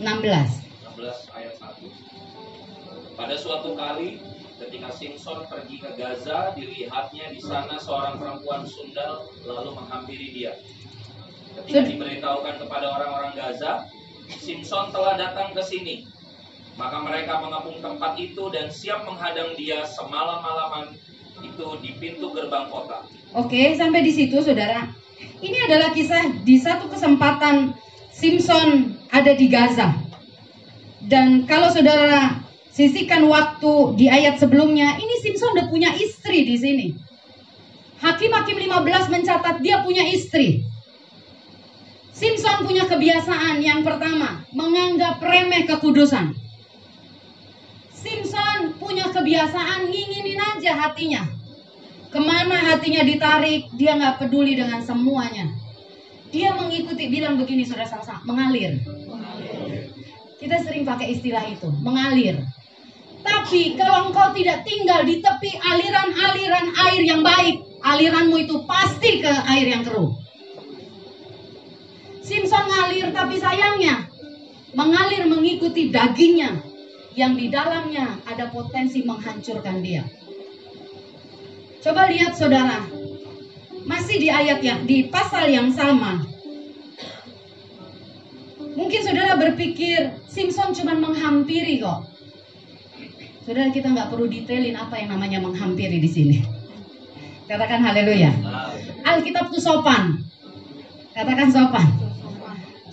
16 0.00 1.36
ayat 1.36 1.54
1. 1.60 3.14
Pada 3.14 3.34
suatu 3.36 3.76
kali 3.76 4.18
ketika 4.58 4.88
Simpson 4.96 5.44
pergi 5.46 5.76
ke 5.84 5.90
Gaza, 5.94 6.56
dilihatnya 6.56 7.30
di 7.30 7.40
sana 7.44 7.76
seorang 7.76 8.16
perempuan 8.16 8.64
sundal 8.64 9.28
lalu 9.44 9.70
menghampiri 9.76 10.32
dia. 10.32 10.56
Ketika 11.54 11.86
diberitahukan 11.86 12.64
kepada 12.64 12.86
orang-orang 12.90 13.36
Gaza, 13.36 13.86
Simpson 14.40 14.90
telah 14.90 15.14
datang 15.20 15.52
ke 15.52 15.62
sini. 15.62 16.08
Maka 16.74 17.06
mereka 17.06 17.38
mengepung 17.38 17.78
tempat 17.78 18.18
itu 18.18 18.50
dan 18.50 18.66
siap 18.66 19.06
menghadang 19.06 19.54
dia 19.54 19.86
semalam-malaman 19.86 20.98
itu 21.42 21.66
di 21.82 21.90
pintu 22.02 22.34
gerbang 22.34 22.66
kota. 22.66 23.06
Oke, 23.34 23.74
sampai 23.78 24.02
di 24.02 24.12
situ 24.14 24.42
saudara. 24.42 24.90
Ini 25.38 25.70
adalah 25.70 25.94
kisah 25.94 26.42
di 26.42 26.56
satu 26.58 26.90
kesempatan 26.90 27.74
Simpson 28.14 28.98
ada 29.10 29.34
di 29.34 29.46
Gaza. 29.50 29.94
Dan 31.04 31.44
kalau 31.44 31.70
saudara 31.70 32.42
sisihkan 32.74 33.26
waktu 33.30 33.72
di 33.98 34.06
ayat 34.10 34.42
sebelumnya, 34.42 34.98
ini 34.98 35.14
Simpson 35.22 35.54
udah 35.54 35.66
punya 35.70 35.94
istri 35.94 36.42
di 36.46 36.56
sini. 36.58 36.86
Hakim-hakim 38.02 38.58
15 38.58 39.14
mencatat 39.14 39.62
dia 39.62 39.82
punya 39.86 40.02
istri. 40.10 40.66
Simpson 42.14 42.62
punya 42.62 42.86
kebiasaan 42.86 43.58
yang 43.58 43.82
pertama, 43.82 44.46
menganggap 44.54 45.18
remeh 45.18 45.66
kekudusan. 45.66 46.43
Punya 48.78 49.10
kebiasaan 49.10 49.88
nginginin 49.88 50.40
aja 50.40 50.72
hatinya. 50.74 51.22
Ke 52.10 52.18
mana 52.22 52.54
hatinya 52.54 53.02
ditarik, 53.02 53.74
dia 53.74 53.98
nggak 53.98 54.22
peduli 54.22 54.54
dengan 54.54 54.82
semuanya. 54.82 55.50
Dia 56.30 56.54
mengikuti, 56.54 57.10
bilang 57.10 57.38
begini 57.38 57.62
saudara 57.62 57.86
sama 57.86 58.22
mengalir. 58.26 58.82
Kita 60.38 60.60
sering 60.62 60.82
pakai 60.82 61.14
istilah 61.14 61.46
itu, 61.46 61.70
mengalir. 61.82 62.42
Tapi 63.24 63.78
kalau 63.80 64.12
engkau 64.12 64.36
tidak 64.36 64.66
tinggal 64.68 65.00
di 65.06 65.24
tepi 65.24 65.56
aliran-aliran 65.56 66.66
air 66.90 67.02
yang 67.02 67.24
baik, 67.24 67.64
aliranmu 67.80 68.36
itu 68.44 68.60
pasti 68.68 69.24
ke 69.24 69.32
air 69.48 69.66
yang 69.72 69.82
keruh. 69.82 70.12
Simpson 72.24 72.64
ngalir 72.68 73.12
tapi 73.12 73.36
sayangnya 73.36 74.08
mengalir 74.72 75.28
mengikuti 75.28 75.92
dagingnya, 75.92 76.56
yang 77.14 77.38
di 77.38 77.50
dalamnya 77.50 78.18
ada 78.26 78.50
potensi 78.50 79.06
menghancurkan 79.06 79.82
dia. 79.82 80.02
Coba 81.82 82.10
lihat 82.10 82.34
saudara, 82.34 82.82
masih 83.86 84.18
di 84.18 84.28
ayat 84.30 84.60
yang 84.64 84.82
di 84.88 85.06
pasal 85.08 85.46
yang 85.46 85.70
sama. 85.70 86.26
Mungkin 88.74 89.00
saudara 89.06 89.38
berpikir 89.38 90.18
Simpson 90.26 90.74
cuma 90.74 90.98
menghampiri 90.98 91.78
kok. 91.78 92.10
Saudara 93.46 93.70
kita 93.70 93.94
nggak 93.94 94.10
perlu 94.10 94.26
detailin 94.26 94.74
apa 94.74 94.98
yang 94.98 95.14
namanya 95.14 95.38
menghampiri 95.38 96.02
di 96.02 96.10
sini. 96.10 96.38
Katakan 97.46 97.84
haleluya. 97.84 98.32
Alkitab 99.04 99.52
itu 99.52 99.60
sopan. 99.60 100.24
Katakan 101.12 101.52
sopan. 101.52 101.86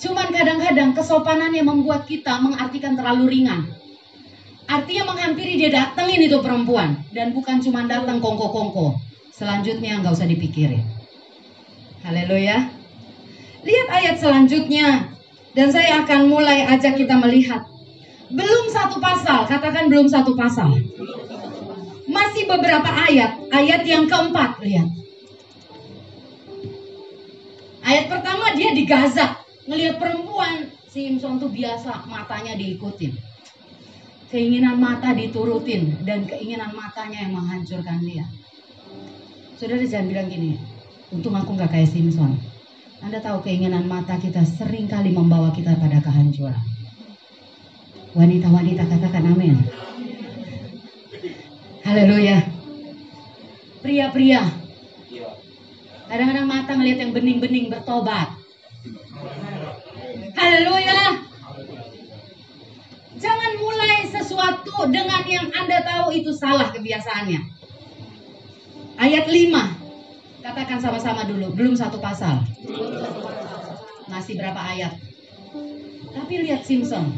Cuman 0.01 0.27
kadang-kadang 0.33 0.91
kesopanannya 0.97 1.63
membuat 1.63 2.05
kita 2.05 2.41
mengartikan 2.43 2.99
terlalu 2.99 3.31
ringan. 3.31 3.71
Artinya 4.71 5.11
menghampiri 5.11 5.59
dia 5.59 5.67
datengin 5.67 6.31
itu 6.31 6.39
perempuan 6.39 7.03
dan 7.11 7.35
bukan 7.35 7.59
cuma 7.59 7.83
datang 7.91 8.23
kongko-kongko. 8.23 8.95
Selanjutnya 9.35 9.99
nggak 9.99 10.15
usah 10.15 10.31
dipikirin. 10.31 10.87
Haleluya. 12.07 12.71
Lihat 13.67 13.87
ayat 13.91 14.15
selanjutnya 14.23 15.11
dan 15.51 15.75
saya 15.75 16.07
akan 16.07 16.31
mulai 16.31 16.63
ajak 16.71 16.95
kita 16.95 17.19
melihat. 17.19 17.67
Belum 18.31 18.71
satu 18.71 19.03
pasal, 19.03 19.43
katakan 19.43 19.91
belum 19.91 20.07
satu 20.07 20.39
pasal. 20.39 20.71
Masih 22.07 22.47
beberapa 22.47 22.87
ayat, 22.87 23.43
ayat 23.51 23.83
yang 23.83 24.07
keempat, 24.07 24.55
lihat. 24.63 24.87
Ayat 27.83 28.07
pertama 28.07 28.55
dia 28.55 28.71
di 28.71 28.87
Gaza, 28.87 29.35
ngelihat 29.67 29.99
perempuan, 29.99 30.71
Simpson 30.87 31.43
tuh 31.43 31.51
biasa 31.51 32.07
matanya 32.07 32.55
diikutin 32.55 33.30
keinginan 34.31 34.79
mata 34.79 35.11
diturutin 35.11 36.07
dan 36.07 36.23
keinginan 36.23 36.71
matanya 36.71 37.27
yang 37.27 37.35
menghancurkan 37.35 37.99
dia. 37.99 38.23
Saudara 39.59 39.83
jangan 39.83 40.07
bilang 40.07 40.27
gini, 40.31 40.57
untung 41.11 41.35
aku 41.35 41.53
nggak 41.53 41.69
kayak 41.69 41.91
Simpson. 41.91 42.39
Anda 43.03 43.19
tahu 43.19 43.43
keinginan 43.43 43.85
mata 43.91 44.15
kita 44.17 44.41
sering 44.47 44.87
kali 44.87 45.11
membawa 45.11 45.51
kita 45.51 45.75
pada 45.75 45.99
kehancuran. 45.99 46.57
Wanita-wanita 48.15 48.87
katakan 48.87 49.35
amin. 49.35 49.55
Haleluya. 51.83 52.39
Pria-pria. 53.83 54.41
Kadang-kadang 56.07 56.47
mata 56.47 56.71
ngelihat 56.75 56.99
yang 57.03 57.11
bening-bening 57.11 57.67
bertobat. 57.71 58.31
Haleluya. 60.35 61.30
Jangan 63.21 63.51
mulai 63.61 64.09
sesuatu 64.09 64.89
dengan 64.89 65.21
yang 65.29 65.53
Anda 65.53 65.85
tahu 65.85 66.17
itu 66.17 66.33
salah 66.33 66.73
kebiasaannya. 66.73 67.39
Ayat 68.97 69.29
5. 69.29 70.41
Katakan 70.41 70.81
sama-sama 70.81 71.29
dulu, 71.29 71.53
belum 71.53 71.77
satu 71.77 72.01
pasal. 72.01 72.41
Masih 74.09 74.41
berapa 74.41 74.57
ayat? 74.57 74.97
Tapi 76.11 76.33
lihat 76.49 76.65
Simpson. 76.65 77.13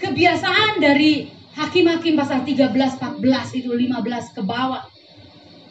Kebiasaan 0.00 0.80
dari 0.80 1.28
hakim-hakim 1.52 2.16
pasal 2.16 2.44
13, 2.44 2.72
14 2.72 3.60
itu 3.60 3.68
15 3.68 4.36
ke 4.36 4.40
bawah. 4.40 4.88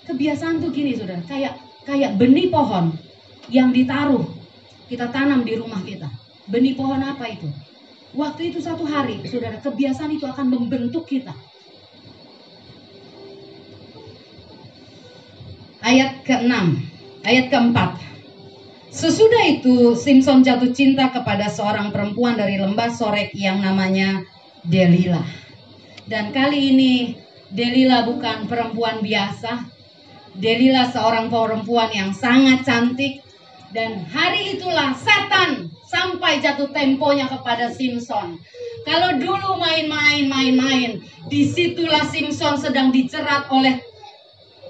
Kebiasaan 0.06 0.62
tuh 0.62 0.70
gini 0.70 0.94
Saudara, 0.94 1.26
kayak 1.26 1.58
kayak 1.90 2.18
benih 2.22 2.54
pohon 2.54 2.94
yang 3.50 3.74
ditaruh 3.74 4.26
kita 4.86 5.10
tanam 5.10 5.42
di 5.42 5.58
rumah 5.58 5.82
kita. 5.82 6.10
Benih 6.46 6.78
pohon 6.78 7.02
apa 7.02 7.26
itu? 7.26 7.50
Waktu 8.16 8.56
itu 8.56 8.64
satu 8.64 8.88
hari, 8.88 9.20
saudara, 9.28 9.60
kebiasaan 9.60 10.16
itu 10.16 10.24
akan 10.24 10.48
membentuk 10.48 11.04
kita. 11.04 11.36
Ayat 15.84 16.24
ke-6, 16.24 16.56
ayat 17.28 17.46
ke-4. 17.52 17.78
Sesudah 18.96 19.44
itu, 19.52 20.00
Simpson 20.00 20.48
jatuh 20.48 20.72
cinta 20.72 21.12
kepada 21.12 21.52
seorang 21.52 21.92
perempuan 21.92 22.40
dari 22.40 22.56
lembah 22.56 22.88
Sorek 22.96 23.36
yang 23.36 23.60
namanya 23.60 24.24
Delila. 24.64 25.20
Dan 26.08 26.32
kali 26.32 26.72
ini, 26.72 26.94
Delila 27.52 28.08
bukan 28.08 28.48
perempuan 28.48 29.04
biasa. 29.04 29.68
Delila 30.40 30.88
seorang 30.88 31.28
perempuan 31.28 31.92
yang 31.92 32.16
sangat 32.16 32.64
cantik. 32.64 33.20
Dan 33.76 34.08
hari 34.08 34.56
itulah 34.56 34.96
setan 34.96 35.75
sampai 35.96 36.44
jatuh 36.44 36.68
temponya 36.76 37.32
kepada 37.32 37.72
Simpson. 37.72 38.36
Kalau 38.84 39.16
dulu 39.16 39.56
main-main, 39.56 40.28
main-main, 40.28 41.00
di 41.32 41.48
situlah 41.48 42.04
Simpson 42.12 42.60
sedang 42.60 42.92
dicerat 42.92 43.48
oleh 43.48 43.80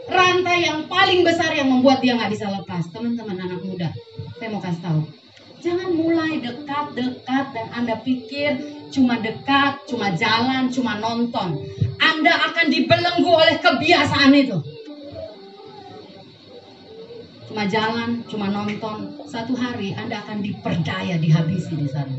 rantai 0.05 0.69
yang 0.69 0.85
paling 0.85 1.25
besar 1.25 1.49
yang 1.57 1.73
membuat 1.73 2.05
dia 2.05 2.13
nggak 2.13 2.29
bisa 2.29 2.45
lepas. 2.53 2.85
Teman-teman 2.93 3.41
anak 3.41 3.65
muda, 3.65 3.89
saya 4.37 4.53
mau 4.53 4.61
kasih 4.61 4.81
tahu. 4.85 5.01
Jangan 5.65 5.89
mulai 5.97 6.37
dekat-dekat 6.45 7.45
dan 7.57 7.67
Anda 7.73 7.97
pikir 8.05 8.61
cuma 8.93 9.17
dekat, 9.17 9.89
cuma 9.89 10.13
jalan, 10.13 10.69
cuma 10.69 11.01
nonton. 11.01 11.57
Anda 11.97 12.37
akan 12.53 12.69
dibelenggu 12.69 13.33
oleh 13.33 13.57
kebiasaan 13.57 14.29
itu 14.37 14.74
cuma 17.55 17.71
jalan, 17.71 18.19
cuma 18.27 18.51
nonton, 18.51 19.15
satu 19.31 19.55
hari 19.55 19.95
Anda 19.95 20.19
akan 20.27 20.43
diperdaya 20.43 21.15
dihabisi 21.15 21.71
di 21.79 21.87
sana. 21.87 22.11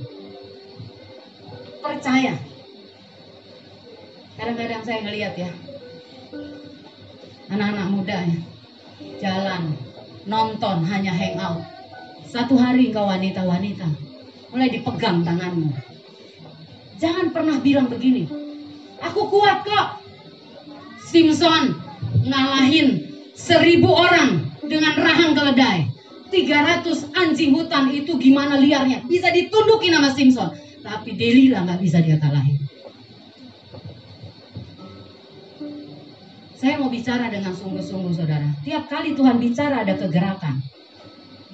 Percaya. 1.85 2.40
Kadang-kadang 4.40 4.81
saya 4.81 5.05
ngelihat 5.05 5.37
ya, 5.37 5.52
anak-anak 7.52 7.88
muda 7.93 8.16
ya, 8.25 8.40
jalan, 9.21 9.76
nonton, 10.25 10.81
hanya 10.88 11.12
hangout. 11.12 11.69
Satu 12.25 12.57
hari 12.57 12.88
engkau 12.88 13.05
wanita-wanita, 13.05 13.93
mulai 14.57 14.73
dipegang 14.73 15.21
tanganmu. 15.21 15.69
Jangan 16.97 17.37
pernah 17.37 17.61
bilang 17.61 17.93
begini, 17.93 18.25
aku 19.05 19.28
kuat 19.28 19.69
kok. 19.69 20.00
Simpson 21.05 21.76
ngalahin 22.25 23.05
seribu 23.37 23.93
orang 23.93 24.56
dengan 24.67 24.95
rahang 24.99 25.33
keledai. 25.33 25.91
300 26.27 27.15
anjing 27.15 27.55
hutan 27.55 27.87
itu 27.95 28.19
gimana 28.19 28.59
liarnya. 28.59 29.07
Bisa 29.07 29.31
ditundukin 29.31 29.95
sama 29.95 30.11
Simpson. 30.11 30.51
Tapi 30.83 31.15
Delila 31.15 31.63
nggak 31.67 31.81
bisa 31.83 32.02
dia 32.02 32.19
kalahin. 32.19 32.59
Saya 36.57 36.81
mau 36.81 36.91
bicara 36.91 37.31
dengan 37.31 37.52
sungguh-sungguh 37.55 38.17
saudara. 38.17 38.49
Tiap 38.65 38.89
kali 38.91 39.15
Tuhan 39.15 39.39
bicara 39.39 39.87
ada 39.87 39.95
kegerakan. 39.95 40.65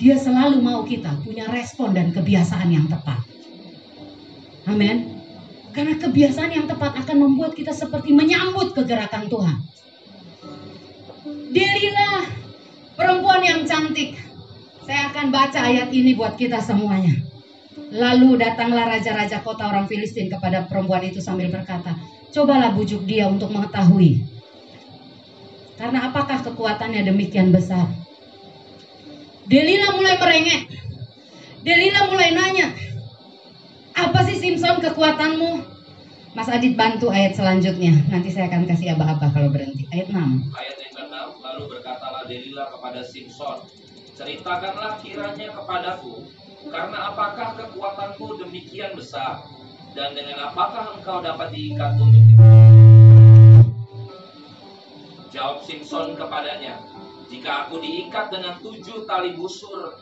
Dia 0.01 0.16
selalu 0.16 0.62
mau 0.62 0.87
kita 0.88 1.20
punya 1.20 1.51
respon 1.53 1.92
dan 1.92 2.14
kebiasaan 2.14 2.70
yang 2.72 2.88
tepat. 2.88 3.20
Amin. 4.64 5.20
Karena 5.75 5.98
kebiasaan 5.98 6.53
yang 6.55 6.66
tepat 6.70 6.96
akan 7.03 7.16
membuat 7.18 7.59
kita 7.59 7.75
seperti 7.75 8.14
menyambut 8.14 8.72
kegerakan 8.72 9.27
Tuhan. 9.27 9.57
Delila 11.53 12.41
Perempuan 12.98 13.42
yang 13.42 13.64
cantik. 13.64 14.18
Saya 14.83 15.14
akan 15.14 15.31
baca 15.31 15.61
ayat 15.62 15.88
ini 15.94 16.18
buat 16.18 16.35
kita 16.35 16.59
semuanya. 16.59 17.14
Lalu 17.92 18.40
datanglah 18.40 18.88
raja-raja 18.88 19.40
kota 19.44 19.68
orang 19.68 19.87
Filistin 19.87 20.33
kepada 20.33 20.66
perempuan 20.66 21.05
itu 21.05 21.20
sambil 21.20 21.48
berkata, 21.52 21.96
Cobalah 22.33 22.72
bujuk 22.72 23.05
dia 23.05 23.28
untuk 23.28 23.52
mengetahui. 23.52 24.24
Karena 25.76 26.09
apakah 26.09 26.40
kekuatannya 26.40 27.05
demikian 27.05 27.52
besar? 27.52 27.92
Delila 29.44 29.92
mulai 29.92 30.16
merengek. 30.16 30.62
Delila 31.62 32.09
mulai 32.09 32.33
nanya, 32.33 32.72
apa 33.92 34.24
sih 34.24 34.40
Simpson 34.40 34.81
kekuatanmu? 34.81 35.62
Mas 36.33 36.48
Adit 36.48 36.74
bantu 36.81 37.12
ayat 37.12 37.37
selanjutnya. 37.37 37.92
Nanti 38.09 38.33
saya 38.33 38.48
akan 38.48 38.64
kasih 38.64 38.96
abah-abah 38.96 39.31
kalau 39.37 39.52
berhenti. 39.52 39.85
Ayat 39.92 40.09
6. 40.09 40.16
Ayat 40.16 40.76
yang 40.81 40.92
ke-6, 40.96 41.16
lalu 41.44 41.62
berkatalah 41.68 42.01
Delila 42.33 42.73
kepada 42.73 43.05
Simpson, 43.05 43.61
ceritakanlah 44.16 44.97
kiranya 45.05 45.53
kepadaku, 45.53 46.25
karena 46.73 47.12
apakah 47.12 47.61
kekuatanku 47.61 48.40
demikian 48.40 48.97
besar, 48.97 49.45
dan 49.92 50.16
dengan 50.16 50.49
apakah 50.49 50.97
engkau 50.97 51.21
dapat 51.21 51.53
diikat 51.53 51.92
untuk 52.01 52.25
Jawab 55.29 55.61
Simpson 55.68 56.16
kepadanya, 56.16 56.81
jika 57.29 57.68
aku 57.68 57.85
diikat 57.85 58.33
dengan 58.33 58.57
tujuh 58.64 59.05
tali 59.05 59.37
busur 59.37 59.92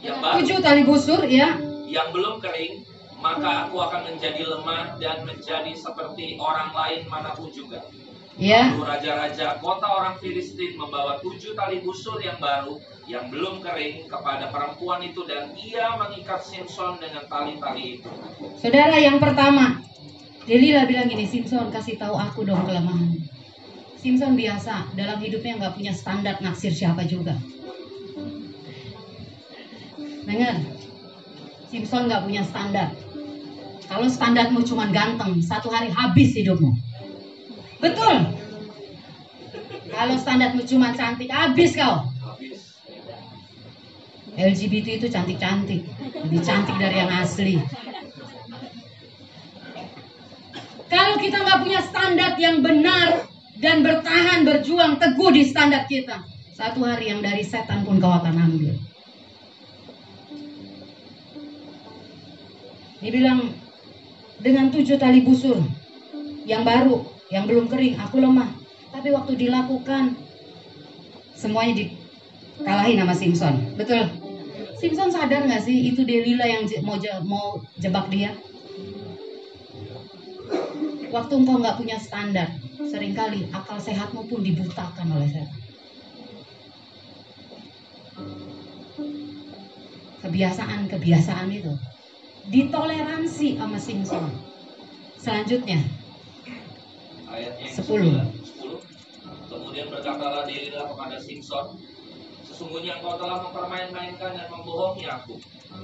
yang 0.00 0.16
baru, 0.24 0.40
Tujuh 0.40 0.58
tali 0.64 0.80
busur, 0.80 1.28
ya. 1.28 1.60
yang 1.84 2.08
belum 2.08 2.40
kering, 2.40 2.88
maka 3.20 3.68
aku 3.68 3.84
akan 3.84 4.16
menjadi 4.16 4.48
lemah 4.48 4.96
dan 4.96 5.28
menjadi 5.28 5.76
seperti 5.76 6.40
orang 6.40 6.72
lain 6.72 7.04
mana 7.12 7.36
pun 7.36 7.52
juga. 7.52 7.84
Ya. 8.36 8.68
Lalu 8.68 8.84
raja-raja 8.84 9.56
kota 9.64 9.88
orang 9.88 10.20
Filistin 10.20 10.76
membawa 10.76 11.16
tujuh 11.24 11.56
tali 11.56 11.80
busur 11.80 12.20
yang 12.20 12.36
baru 12.36 12.76
yang 13.08 13.32
belum 13.32 13.64
kering 13.64 14.12
kepada 14.12 14.52
perempuan 14.52 15.00
itu 15.00 15.24
dan 15.24 15.56
ia 15.56 15.96
mengikat 15.96 16.44
Simpson 16.44 17.00
dengan 17.00 17.24
tali-tali 17.32 17.96
itu. 17.96 18.10
Saudara 18.60 19.00
yang 19.00 19.16
pertama, 19.16 19.80
Delila 20.44 20.84
bilang 20.84 21.08
gini, 21.08 21.24
Simpson 21.24 21.72
kasih 21.72 21.96
tahu 21.96 22.12
aku 22.12 22.44
dong 22.44 22.60
kelemahan. 22.68 23.16
Simpson 23.96 24.36
biasa 24.36 24.92
dalam 24.92 25.16
hidupnya 25.18 25.56
nggak 25.56 25.74
punya 25.74 25.96
standar 25.96 26.36
naksir 26.44 26.76
siapa 26.76 27.08
juga. 27.08 27.40
Dengar, 30.28 30.60
Simpson 31.72 32.04
nggak 32.04 32.22
punya 32.28 32.44
standar. 32.44 32.92
Kalau 33.86 34.06
standarmu 34.10 34.60
cuma 34.66 34.92
ganteng, 34.92 35.40
satu 35.40 35.72
hari 35.72 35.88
habis 35.88 36.36
hidupmu. 36.36 36.85
Betul. 37.86 38.16
Kalau 39.86 40.14
standarmu 40.18 40.66
cuma 40.66 40.90
cantik, 40.92 41.30
habis 41.30 41.78
kau. 41.78 42.10
LGBT 44.36 45.00
itu 45.00 45.06
cantik-cantik, 45.08 45.88
lebih 46.26 46.40
cantik 46.44 46.76
dari 46.76 47.00
yang 47.00 47.08
asli. 47.08 47.56
Kalau 50.92 51.16
kita 51.16 51.40
nggak 51.40 51.60
punya 51.64 51.80
standar 51.80 52.36
yang 52.36 52.60
benar 52.60 53.24
dan 53.56 53.80
bertahan 53.80 54.44
berjuang 54.44 55.00
teguh 55.00 55.32
di 55.32 55.42
standar 55.48 55.88
kita, 55.88 56.20
satu 56.52 56.84
hari 56.84 57.08
yang 57.08 57.24
dari 57.24 57.40
setan 57.40 57.88
pun 57.88 57.96
kau 57.96 58.12
akan 58.12 58.36
ambil. 58.36 58.76
Dibilang 63.00 63.56
dengan 64.44 64.68
tujuh 64.68 65.00
tali 65.00 65.24
busur 65.24 65.64
yang 66.44 66.60
baru, 66.60 67.15
yang 67.30 67.44
belum 67.50 67.66
kering, 67.66 67.98
aku 67.98 68.22
lemah. 68.22 68.54
Tapi 68.94 69.08
waktu 69.10 69.32
dilakukan, 69.34 70.14
semuanya 71.34 71.74
dikalahin 71.84 73.02
sama 73.02 73.14
Simpson. 73.14 73.54
Betul? 73.74 74.06
Simpson 74.76 75.08
sadar 75.08 75.48
nggak 75.48 75.62
sih 75.64 75.90
itu 75.92 76.04
Delila 76.04 76.44
yang 76.44 76.64
mau 76.84 76.96
je- 77.00 77.22
mau 77.24 77.58
jebak 77.80 78.06
dia? 78.12 78.36
Waktu 81.10 81.32
engkau 81.32 81.56
nggak 81.62 81.78
punya 81.80 81.96
standar, 81.96 82.48
sering 82.76 83.16
kali 83.16 83.48
akal 83.50 83.80
sehatmu 83.80 84.28
pun 84.28 84.44
dibutakan 84.44 85.08
oleh 85.16 85.28
setan. 85.30 85.60
Kebiasaan-kebiasaan 90.26 91.48
itu 91.54 91.72
ditoleransi 92.50 93.56
sama 93.56 93.78
Simpson. 93.78 94.26
Selanjutnya, 95.16 95.80
Ayatnya 97.36 97.64
yang 97.68 97.76
Sepuluh. 97.76 98.12
ke-9, 98.16 98.80
10. 98.80 98.80
Kemudian 99.46 99.86
berkatalah 99.92 100.42
Delila 100.48 100.82
kepada 100.88 101.16
Simpson, 101.20 101.66
Sesungguhnya 102.46 103.02
engkau 103.02 103.18
telah 103.18 103.42
mempermain-mainkan 103.42 104.32
dan 104.32 104.46
membohongi 104.48 105.04
aku. 105.04 105.34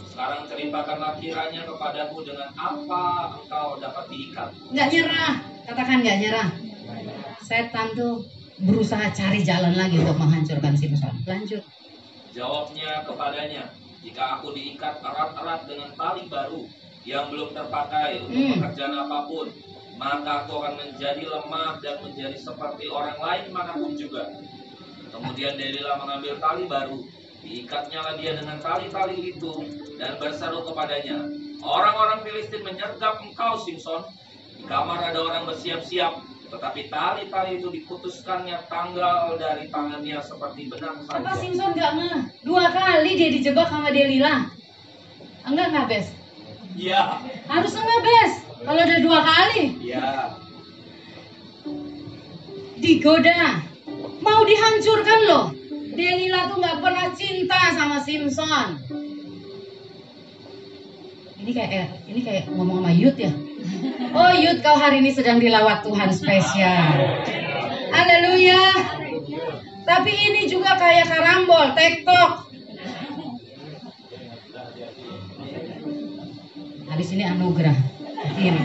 Sekarang 0.08 0.46
ceritakanlah 0.46 1.18
kiranya 1.18 1.66
kepadaku 1.66 2.22
dengan 2.22 2.48
apa 2.54 3.34
engkau 3.34 3.76
dapat 3.76 4.04
diikat. 4.08 4.48
Nggak 4.70 4.88
nyerah, 4.88 5.32
katakan 5.66 5.98
nggak 6.00 6.18
nyerah. 6.22 6.48
Setan 7.42 7.92
tuh 7.92 8.24
berusaha 8.62 9.10
cari 9.10 9.42
jalan 9.42 9.74
lagi 9.74 10.00
untuk 10.00 10.16
menghancurkan 10.16 10.72
Simpson. 10.78 11.12
Lanjut. 11.26 11.60
Jawabnya 12.32 13.04
kepadanya, 13.04 13.62
jika 14.00 14.40
aku 14.40 14.54
diikat 14.54 15.02
erat-erat 15.02 15.60
dengan 15.68 15.90
tali 15.98 16.24
baru 16.30 16.62
yang 17.02 17.26
belum 17.28 17.52
terpakai 17.52 18.22
untuk 18.22 18.38
Hmm. 18.38 18.52
pekerjaan 18.62 18.94
apa 18.96 19.18
pun, 19.26 19.46
maka 20.02 20.42
aku 20.42 20.58
akan 20.58 20.74
menjadi 20.82 21.22
lemah 21.22 21.78
dan 21.78 22.02
menjadi 22.02 22.34
seperti 22.34 22.90
orang 22.90 23.18
lain 23.22 23.54
mana 23.54 23.78
pun 23.78 23.94
juga. 23.94 24.34
Kemudian 25.14 25.54
Delila 25.54 26.02
mengambil 26.02 26.42
tali 26.42 26.66
baru, 26.66 26.98
diikatnya 27.46 28.18
dia 28.18 28.32
dengan 28.34 28.58
tali-tali 28.58 29.30
itu 29.30 29.52
dan 30.00 30.18
berseru 30.18 30.66
kepadanya, 30.66 31.30
orang-orang 31.62 32.26
Filistin 32.26 32.66
menyergap 32.66 33.22
engkau 33.22 33.62
Simpson. 33.62 34.02
Di 34.58 34.66
kamar 34.66 35.10
ada 35.10 35.20
orang 35.22 35.46
bersiap-siap, 35.46 36.22
tetapi 36.50 36.90
tali-tali 36.90 37.62
itu 37.62 37.68
diputuskannya 37.70 38.66
tanggal 38.66 39.38
dari 39.38 39.70
tangannya 39.70 40.18
seperti 40.22 40.70
benang 40.70 41.06
Apa 41.06 41.22
saja. 41.22 41.38
Simpson 41.38 41.70
nggak 41.78 41.92
ngeh? 41.98 42.20
Dua 42.42 42.66
kali 42.74 43.10
dia 43.14 43.30
dijebak 43.30 43.70
sama 43.70 43.94
Delila. 43.94 44.50
Enggak 45.46 45.66
nggak 45.70 45.86
Bes? 45.90 46.06
Iya, 46.72 47.20
Harus 47.46 47.74
enggak 47.76 48.00
Bes? 48.02 48.32
Kalau 48.62 48.78
udah 48.78 48.98
dua 49.02 49.20
kali 49.26 49.64
iya. 49.82 50.38
digoda, 52.78 53.62
mau 54.22 54.40
dihancurkan 54.46 55.20
loh. 55.26 55.46
Delila 55.92 56.48
tuh 56.48 56.56
nggak 56.62 56.78
pernah 56.80 57.06
cinta 57.12 57.60
sama 57.74 58.00
Simpson. 58.00 58.80
Ini 61.42 61.50
kayak 61.50 62.06
ini 62.06 62.20
kayak 62.22 62.44
ngomong 62.54 62.86
sama 62.86 62.92
Yud 62.94 63.18
ya. 63.18 63.34
Oh 64.14 64.30
Yud 64.30 64.62
kau 64.62 64.78
hari 64.78 65.02
ini 65.02 65.10
sedang 65.10 65.42
dilawat 65.42 65.82
Tuhan 65.82 66.10
spesial. 66.14 67.18
Haleluya. 67.92 68.62
Tapi 69.82 70.12
ini 70.14 70.46
juga 70.46 70.78
kayak 70.78 71.10
karambol, 71.10 71.74
tektok. 71.74 72.30
Habis 76.88 77.08
ini 77.10 77.26
anugerah. 77.26 77.91
Kiri. 78.38 78.62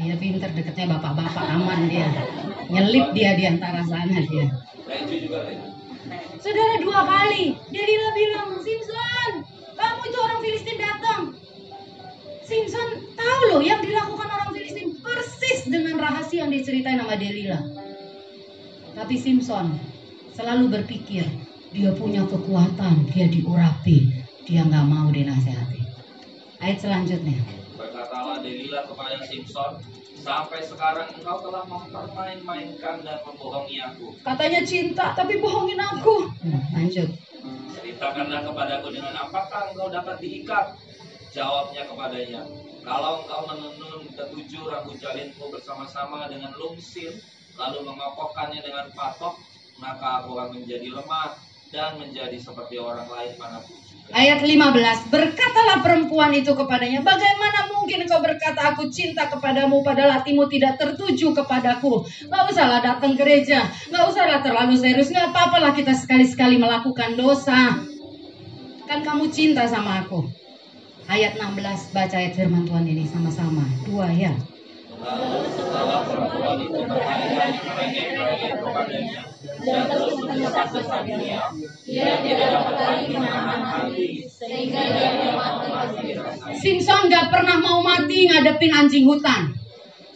Dia 0.00 0.16
pinter 0.16 0.48
deketnya 0.56 0.96
bapak-bapak 0.96 1.44
aman 1.60 1.84
dia. 1.92 2.08
Nyelip 2.72 3.12
dia 3.12 3.36
di 3.36 3.44
antara 3.44 3.84
sana 3.84 4.16
dia. 4.24 4.48
Saudara 6.40 6.80
dua 6.80 7.04
kali, 7.04 7.52
Delila 7.68 8.08
bilang, 8.16 8.48
Simpson, 8.64 9.32
kamu 9.76 10.00
itu 10.08 10.18
orang 10.18 10.40
Filistin 10.40 10.78
datang. 10.80 11.22
Simpson 12.40 12.88
tahu 13.12 13.40
loh 13.52 13.60
yang 13.60 13.84
dilakukan 13.84 14.24
orang 14.24 14.50
Filistin 14.56 14.96
persis 15.04 15.68
dengan 15.68 16.00
rahasia 16.00 16.48
yang 16.48 16.50
diceritain 16.50 16.96
sama 16.96 17.20
Delila. 17.20 17.60
Tapi 18.96 19.14
Simpson 19.20 19.76
selalu 20.32 20.80
berpikir 20.80 21.28
dia 21.70 21.92
punya 21.94 22.24
kekuatan, 22.24 23.06
dia 23.12 23.28
diurapi, 23.28 24.10
dia 24.48 24.64
nggak 24.64 24.86
mau 24.88 25.12
dinasehati. 25.12 25.79
Ayat 26.60 26.78
selanjutnya. 26.84 27.40
Berkatalah 27.80 28.44
Delila 28.44 28.84
kepada 28.84 29.24
Simpson, 29.24 29.80
sampai 30.20 30.60
sekarang 30.60 31.08
engkau 31.16 31.40
telah 31.40 31.64
mempermain-mainkan 31.64 33.00
dan 33.00 33.18
membohongi 33.24 33.80
aku. 33.80 34.12
Katanya 34.20 34.60
cinta, 34.68 35.16
tapi 35.16 35.40
bohongin 35.40 35.80
aku. 35.80 36.28
Hmm, 36.44 36.60
lanjut. 36.76 37.08
Ceritakanlah 37.72 38.44
kepadaku 38.44 38.92
dengan 38.92 39.16
apakah 39.16 39.72
engkau 39.72 39.88
dapat 39.88 40.20
diikat? 40.20 40.76
Jawabnya 41.32 41.88
kepadanya, 41.88 42.42
kalau 42.84 43.24
engkau 43.24 43.40
menenun 43.48 44.04
ketujuh 44.12 44.68
rambut 44.68 45.00
jalinku 45.00 45.48
bersama-sama 45.48 46.28
dengan 46.28 46.52
lumsin, 46.60 47.16
lalu 47.56 47.88
mengokokkannya 47.88 48.60
dengan 48.60 48.92
patok, 48.92 49.40
maka 49.80 50.20
aku 50.20 50.36
akan 50.36 50.60
menjadi 50.60 50.92
lemah 50.92 51.40
dan 51.72 51.96
menjadi 51.96 52.36
seperti 52.36 52.76
orang 52.76 53.08
lain 53.08 53.32
mana 53.40 53.64
pun. 53.64 53.89
Ayat 54.10 54.42
15, 54.42 55.06
berkatalah 55.06 55.86
perempuan 55.86 56.34
itu 56.34 56.50
kepadanya, 56.50 56.98
bagaimana 56.98 57.70
mungkin 57.70 58.02
engkau 58.02 58.18
berkata 58.18 58.74
aku 58.74 58.90
cinta 58.90 59.30
kepadamu 59.30 59.86
padahal 59.86 60.18
hatimu 60.18 60.50
tidak 60.50 60.82
tertuju 60.82 61.30
kepadaku. 61.30 62.02
Gak 62.26 62.42
usahlah 62.50 62.82
datang 62.82 63.14
gereja, 63.14 63.70
gak 63.70 64.04
usahlah 64.10 64.42
terlalu 64.42 64.74
serius, 64.74 65.14
gak 65.14 65.30
apa-apalah 65.30 65.70
kita 65.78 65.94
sekali-sekali 65.94 66.58
melakukan 66.58 67.14
dosa. 67.14 67.86
Kan 68.90 69.06
kamu 69.06 69.30
cinta 69.30 69.70
sama 69.70 70.02
aku. 70.02 70.26
Ayat 71.06 71.38
16, 71.38 71.94
baca 71.94 72.16
ayat 72.18 72.34
firman 72.34 72.66
Tuhan 72.66 72.90
ini 72.90 73.06
sama-sama. 73.06 73.62
Dua 73.86 74.10
ya. 74.10 74.34
Simpson 86.60 87.00
gak 87.08 87.32
pernah 87.32 87.56
mau 87.64 87.80
mati 87.80 88.28
ngadepin 88.28 88.72
anjing 88.76 89.08
hutan. 89.08 89.56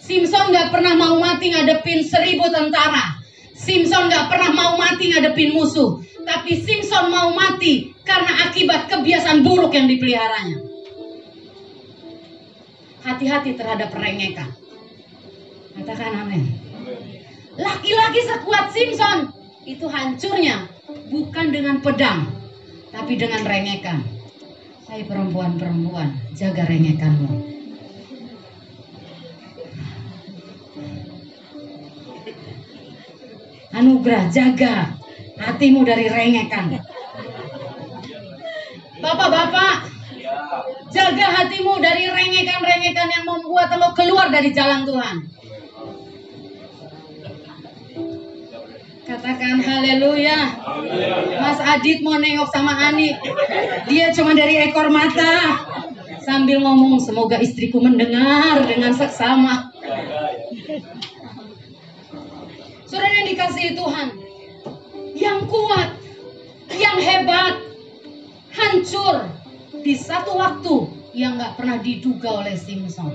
Simpson 0.04 0.52
gak 0.52 0.68
pernah 0.68 0.92
mau 1.00 1.16
mati 1.16 1.48
ngadepin 1.48 2.04
seribu 2.04 2.52
tentara. 2.52 3.24
Simpson 3.56 4.12
gak 4.12 4.28
pernah 4.28 4.52
mau 4.52 4.76
mati 4.76 5.08
ngadepin 5.08 5.56
musuh. 5.56 6.04
Tapi 6.28 6.60
Simpson 6.60 7.08
mau 7.08 7.32
mati 7.32 7.88
karena 8.04 8.52
akibat 8.52 8.92
kebiasaan 8.92 9.40
buruk 9.40 9.72
yang 9.72 9.88
dipeliharanya. 9.88 10.60
Hati-hati 13.00 13.56
terhadap 13.56 13.92
rengekan. 13.92 14.63
Katakan 15.74 16.12
amin. 16.22 16.42
Laki-laki 17.58 18.20
sekuat 18.26 18.70
Simpson 18.70 19.30
itu 19.66 19.87
hancurnya 19.90 20.70
bukan 21.10 21.46
dengan 21.50 21.82
pedang, 21.82 22.30
tapi 22.94 23.18
dengan 23.18 23.42
rengekan. 23.42 24.02
Hai 24.87 25.02
perempuan-perempuan, 25.06 26.34
jaga 26.38 26.62
rengekanmu. 26.66 27.30
Anugerah, 33.74 34.30
jaga 34.30 34.94
hatimu 35.42 35.82
dari 35.82 36.06
rengekan. 36.06 36.78
Bapak-bapak, 39.02 39.90
jaga 40.94 41.26
hatimu 41.42 41.82
dari 41.82 42.06
rengekan-rengekan 42.06 43.08
yang 43.10 43.24
membuat 43.26 43.74
lo 43.74 43.90
keluar 43.98 44.30
dari 44.30 44.54
jalan 44.54 44.87
Tuhan. 44.87 45.16
Katakan 49.24 49.64
haleluya. 49.64 50.37
Mas 51.40 51.56
Adit 51.56 52.04
mau 52.04 52.20
nengok 52.20 52.44
sama 52.52 52.76
Ani. 52.76 53.16
Dia 53.88 54.12
cuma 54.12 54.37
dari 54.37 54.60
ekor 54.68 54.92
mata. 54.92 55.64
Sambil 56.20 56.60
ngomong, 56.60 57.00
semoga 57.00 57.40
istriku 57.40 57.80
mendengar 57.80 58.68
dengan 58.68 58.92
seksama. 58.92 59.72
Saudara 62.84 63.24
yang 63.24 63.28
dikasihi 63.32 63.72
Tuhan. 63.72 64.08
Yang 65.16 65.38
kuat. 65.48 65.88
Yang 66.76 66.98
hebat. 67.08 67.54
Hancur. 68.52 69.24
Di 69.80 69.96
satu 69.96 70.37
waktu 70.37 70.76
yang 71.16 71.40
gak 71.40 71.56
pernah 71.56 71.80
diduga 71.80 72.44
oleh 72.44 72.60
Simpson. 72.60 73.08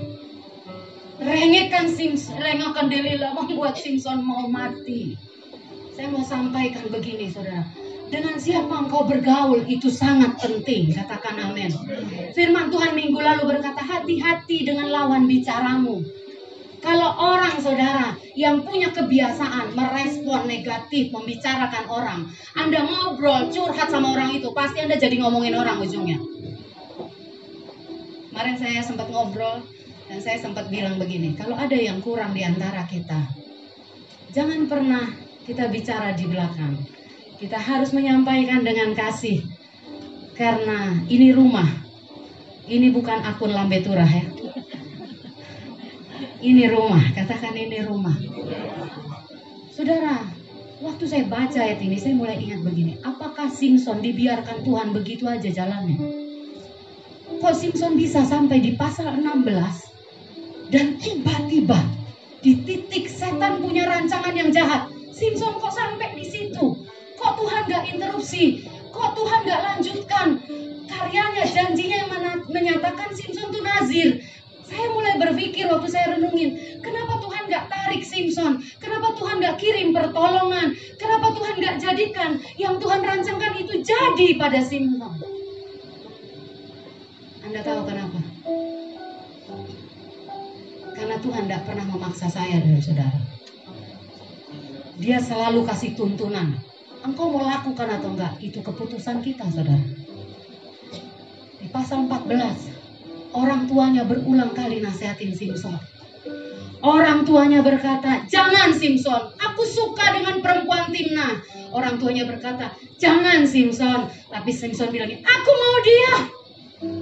Rengekan 1.22 1.86
Simpson, 1.86 2.34
rengekan 2.42 2.90
Delila 2.90 3.30
membuat 3.30 3.78
Simpson 3.78 4.26
mau 4.26 4.50
mati. 4.50 5.29
Saya 6.00 6.16
mau 6.16 6.24
sampaikan 6.24 6.88
begini 6.88 7.28
saudara. 7.28 7.60
Dengan 8.08 8.40
siapa 8.40 8.72
engkau 8.72 9.04
bergaul 9.04 9.68
itu 9.68 9.92
sangat 9.92 10.32
penting. 10.40 10.96
Katakan 10.96 11.36
amin. 11.36 11.68
Firman 12.32 12.72
Tuhan 12.72 12.96
minggu 12.96 13.20
lalu 13.20 13.52
berkata 13.52 13.84
hati-hati 13.84 14.64
dengan 14.64 14.88
lawan 14.88 15.28
bicaramu. 15.28 16.00
Kalau 16.80 17.10
orang 17.20 17.60
saudara 17.60 18.16
yang 18.32 18.64
punya 18.64 18.88
kebiasaan 18.96 19.76
merespon 19.76 20.48
negatif, 20.48 21.12
membicarakan 21.12 21.84
orang. 21.92 22.32
Anda 22.56 22.80
ngobrol, 22.80 23.52
curhat 23.52 23.92
sama 23.92 24.16
orang 24.16 24.40
itu. 24.40 24.48
Pasti 24.56 24.80
Anda 24.80 24.96
jadi 24.96 25.20
ngomongin 25.20 25.52
orang 25.52 25.84
ujungnya. 25.84 26.16
Kemarin 28.32 28.56
saya 28.56 28.80
sempat 28.80 29.04
ngobrol 29.12 29.68
dan 30.08 30.18
saya 30.24 30.40
sempat 30.40 30.72
bilang 30.72 30.96
begini. 30.96 31.36
Kalau 31.36 31.60
ada 31.60 31.76
yang 31.76 32.00
kurang 32.00 32.32
di 32.32 32.40
antara 32.40 32.88
kita. 32.88 33.20
Jangan 34.32 34.64
pernah 34.64 35.28
kita 35.44 35.68
bicara 35.68 36.12
di 36.16 36.24
belakang. 36.28 36.80
Kita 37.40 37.56
harus 37.56 37.92
menyampaikan 37.96 38.64
dengan 38.64 38.92
kasih. 38.92 39.44
Karena 40.36 41.00
ini 41.08 41.32
rumah. 41.32 41.68
Ini 42.70 42.92
bukan 42.92 43.24
akun 43.24 43.52
lambe 43.52 43.80
turah 43.80 44.08
ya. 44.08 44.24
Ini 46.40 46.72
rumah, 46.72 47.04
katakan 47.12 47.52
ini 47.52 47.84
rumah. 47.84 48.16
Saudara, 49.76 50.24
Waktu 50.80 51.04
saya 51.12 51.24
baca 51.28 51.60
ayat 51.60 51.84
ini, 51.84 52.00
saya 52.00 52.16
mulai 52.16 52.40
ingat 52.40 52.64
begini. 52.64 52.96
Apakah 53.04 53.52
Simpson 53.52 54.00
dibiarkan 54.00 54.64
Tuhan 54.64 54.96
begitu 54.96 55.28
aja 55.28 55.52
jalannya? 55.52 56.00
Kok 57.36 57.52
Simpson 57.52 58.00
bisa 58.00 58.24
sampai 58.24 58.64
di 58.64 58.80
pasal 58.80 59.20
16 59.20 59.44
dan 60.72 60.96
tiba-tiba 60.96 61.76
di 62.40 62.64
titik 62.64 63.12
setan 63.12 63.60
punya 63.60 63.84
rancangan 63.92 64.32
yang 64.32 64.48
jahat. 64.48 64.88
Simpson 65.20 65.60
kok 65.60 65.76
sampai 65.76 66.16
di 66.16 66.24
situ? 66.24 66.64
Kok 67.20 67.32
Tuhan 67.36 67.68
gak 67.68 67.84
interupsi? 67.92 68.64
Kok 68.88 69.12
Tuhan 69.12 69.44
gak 69.44 69.62
lanjutkan 69.68 70.40
karyanya, 70.88 71.44
janjinya 71.44 71.96
yang 72.08 72.10
menyatakan 72.48 73.12
Simpson 73.12 73.52
itu 73.52 73.60
nazir? 73.60 74.08
Saya 74.64 74.86
mulai 74.96 75.20
berpikir 75.20 75.68
waktu 75.68 75.92
saya 75.92 76.16
renungin, 76.16 76.56
kenapa 76.80 77.20
Tuhan 77.20 77.52
gak 77.52 77.68
tarik 77.68 78.00
Simpson? 78.00 78.64
Kenapa 78.80 79.12
Tuhan 79.12 79.44
gak 79.44 79.60
kirim 79.60 79.92
pertolongan? 79.92 80.72
Kenapa 80.96 81.36
Tuhan 81.36 81.54
gak 81.60 81.76
jadikan 81.84 82.40
yang 82.56 82.80
Tuhan 82.80 83.04
rancangkan 83.04 83.60
itu 83.60 83.84
jadi 83.84 84.28
pada 84.40 84.64
Simpson? 84.64 85.20
Anda 87.44 87.60
tahu 87.60 87.80
kenapa? 87.84 88.18
Karena 90.96 91.16
Tuhan 91.20 91.42
gak 91.44 91.62
pernah 91.68 91.84
memaksa 91.92 92.32
saya 92.32 92.56
dari 92.64 92.80
saudara. 92.80 93.39
Dia 95.00 95.18
selalu 95.24 95.64
kasih 95.64 95.96
tuntunan. 95.96 96.60
Engkau 97.00 97.32
mau 97.32 97.48
lakukan 97.48 97.88
atau 97.88 98.12
enggak? 98.12 98.36
Itu 98.44 98.60
keputusan 98.60 99.24
kita, 99.24 99.48
saudara. 99.48 99.80
Di 101.56 101.66
pasal 101.72 102.04
14, 102.04 102.80
Orang 103.30 103.70
tuanya 103.70 104.02
berulang 104.02 104.50
kali 104.50 104.82
nasihatin 104.82 105.30
Simpson. 105.30 105.78
Orang 106.82 107.22
tuanya 107.22 107.62
berkata, 107.62 108.26
jangan 108.26 108.74
Simpson, 108.74 109.36
aku 109.38 109.62
suka 109.62 110.18
dengan 110.18 110.42
perempuan 110.42 110.90
Timna. 110.90 111.38
Orang 111.70 112.02
tuanya 112.02 112.26
berkata, 112.26 112.74
jangan 112.98 113.46
Simpson. 113.46 114.10
Tapi 114.32 114.50
Simpson 114.50 114.90
bilang, 114.90 115.14
aku 115.22 115.50
mau 115.54 115.76
dia. 115.84 116.14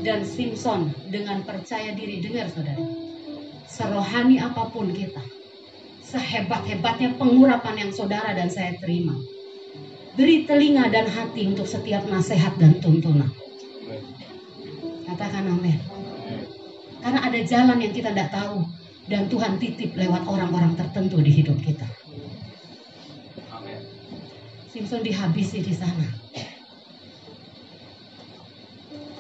Dan 0.05 0.21
Simpson 0.27 0.93
dengan 1.09 1.41
percaya 1.49 1.97
diri, 1.97 2.21
dengar 2.21 2.53
saudara. 2.53 2.83
Serohani 3.65 4.37
apa 4.43 4.69
pun 4.69 4.93
kita. 4.93 5.38
Sehebat-hebatnya 6.09 7.21
pengurapan 7.21 7.85
yang 7.85 7.93
saudara 7.93 8.33
dan 8.33 8.49
saya 8.49 8.73
terima. 8.81 9.13
Beri 10.17 10.49
telinga 10.49 10.89
dan 10.89 11.05
hati 11.05 11.53
untuk 11.53 11.69
setiap 11.69 12.09
nasihat 12.09 12.57
dan 12.57 12.81
tuntunan. 12.81 13.29
Katakan 15.05 15.53
amin. 15.53 15.77
Karena 17.05 17.21
ada 17.29 17.41
jalan 17.45 17.79
yang 17.85 17.93
kita 17.93 18.17
tidak 18.17 18.33
tahu 18.33 18.65
dan 19.09 19.29
Tuhan 19.29 19.61
titip 19.61 19.93
lewat 19.97 20.25
orang-orang 20.25 20.81
tertentu 20.81 21.21
di 21.21 21.29
hidup 21.29 21.61
kita. 21.61 21.85
Simpson 24.73 25.05
dihabisi 25.05 25.61
di 25.61 25.77
sana. 25.77 26.09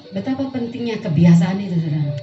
Betapa 0.08 0.48
pentingnya 0.48 1.04
kebiasaan 1.04 1.60
itu, 1.60 1.76
saudara. 1.84 2.16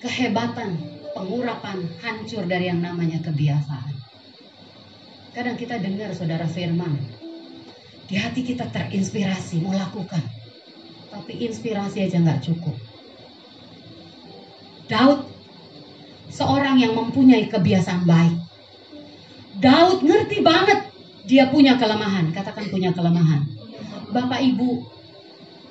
Kehebatan, 0.00 0.93
pengurapan, 1.14 1.86
hancur 2.02 2.44
dari 2.44 2.68
yang 2.68 2.82
namanya 2.82 3.22
kebiasaan. 3.22 3.94
Kadang 5.34 5.56
kita 5.56 5.78
dengar 5.78 6.14
saudara 6.14 6.46
firman, 6.50 6.98
di 8.10 8.18
hati 8.18 8.42
kita 8.44 8.68
terinspirasi 8.70 9.62
mau 9.64 9.74
lakukan 9.74 10.22
tapi 11.14 11.46
inspirasi 11.46 12.10
aja 12.10 12.18
nggak 12.18 12.42
cukup. 12.42 12.74
Daud 14.90 15.30
seorang 16.34 16.82
yang 16.82 16.98
mempunyai 16.98 17.46
kebiasaan 17.46 18.02
baik. 18.02 18.36
Daud 19.62 20.02
ngerti 20.02 20.42
banget 20.42 20.90
dia 21.24 21.46
punya 21.48 21.78
kelemahan, 21.78 22.34
katakan 22.34 22.66
punya 22.68 22.90
kelemahan. 22.90 23.46
Bapak 24.10 24.42
Ibu, 24.42 24.84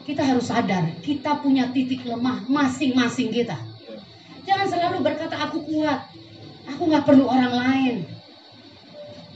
kita 0.08 0.24
harus 0.24 0.48
sadar 0.48 0.88
kita 1.04 1.44
punya 1.44 1.68
titik 1.76 2.08
lemah 2.08 2.48
masing-masing 2.48 3.36
kita. 3.36 3.60
Jangan 4.44 4.68
selalu 4.68 4.98
berkata 5.04 5.36
aku 5.40 5.64
kuat, 5.64 6.12
aku 6.68 6.82
nggak 6.88 7.06
perlu 7.08 7.26
orang 7.28 7.54
lain. 7.54 7.96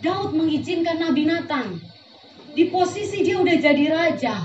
Daud 0.04 0.36
mengizinkan 0.36 1.02
Nabi 1.02 1.26
Nathan 1.26 1.82
di 2.54 2.70
posisi 2.70 3.26
dia 3.26 3.42
udah 3.42 3.58
jadi 3.58 3.86
raja, 3.90 4.36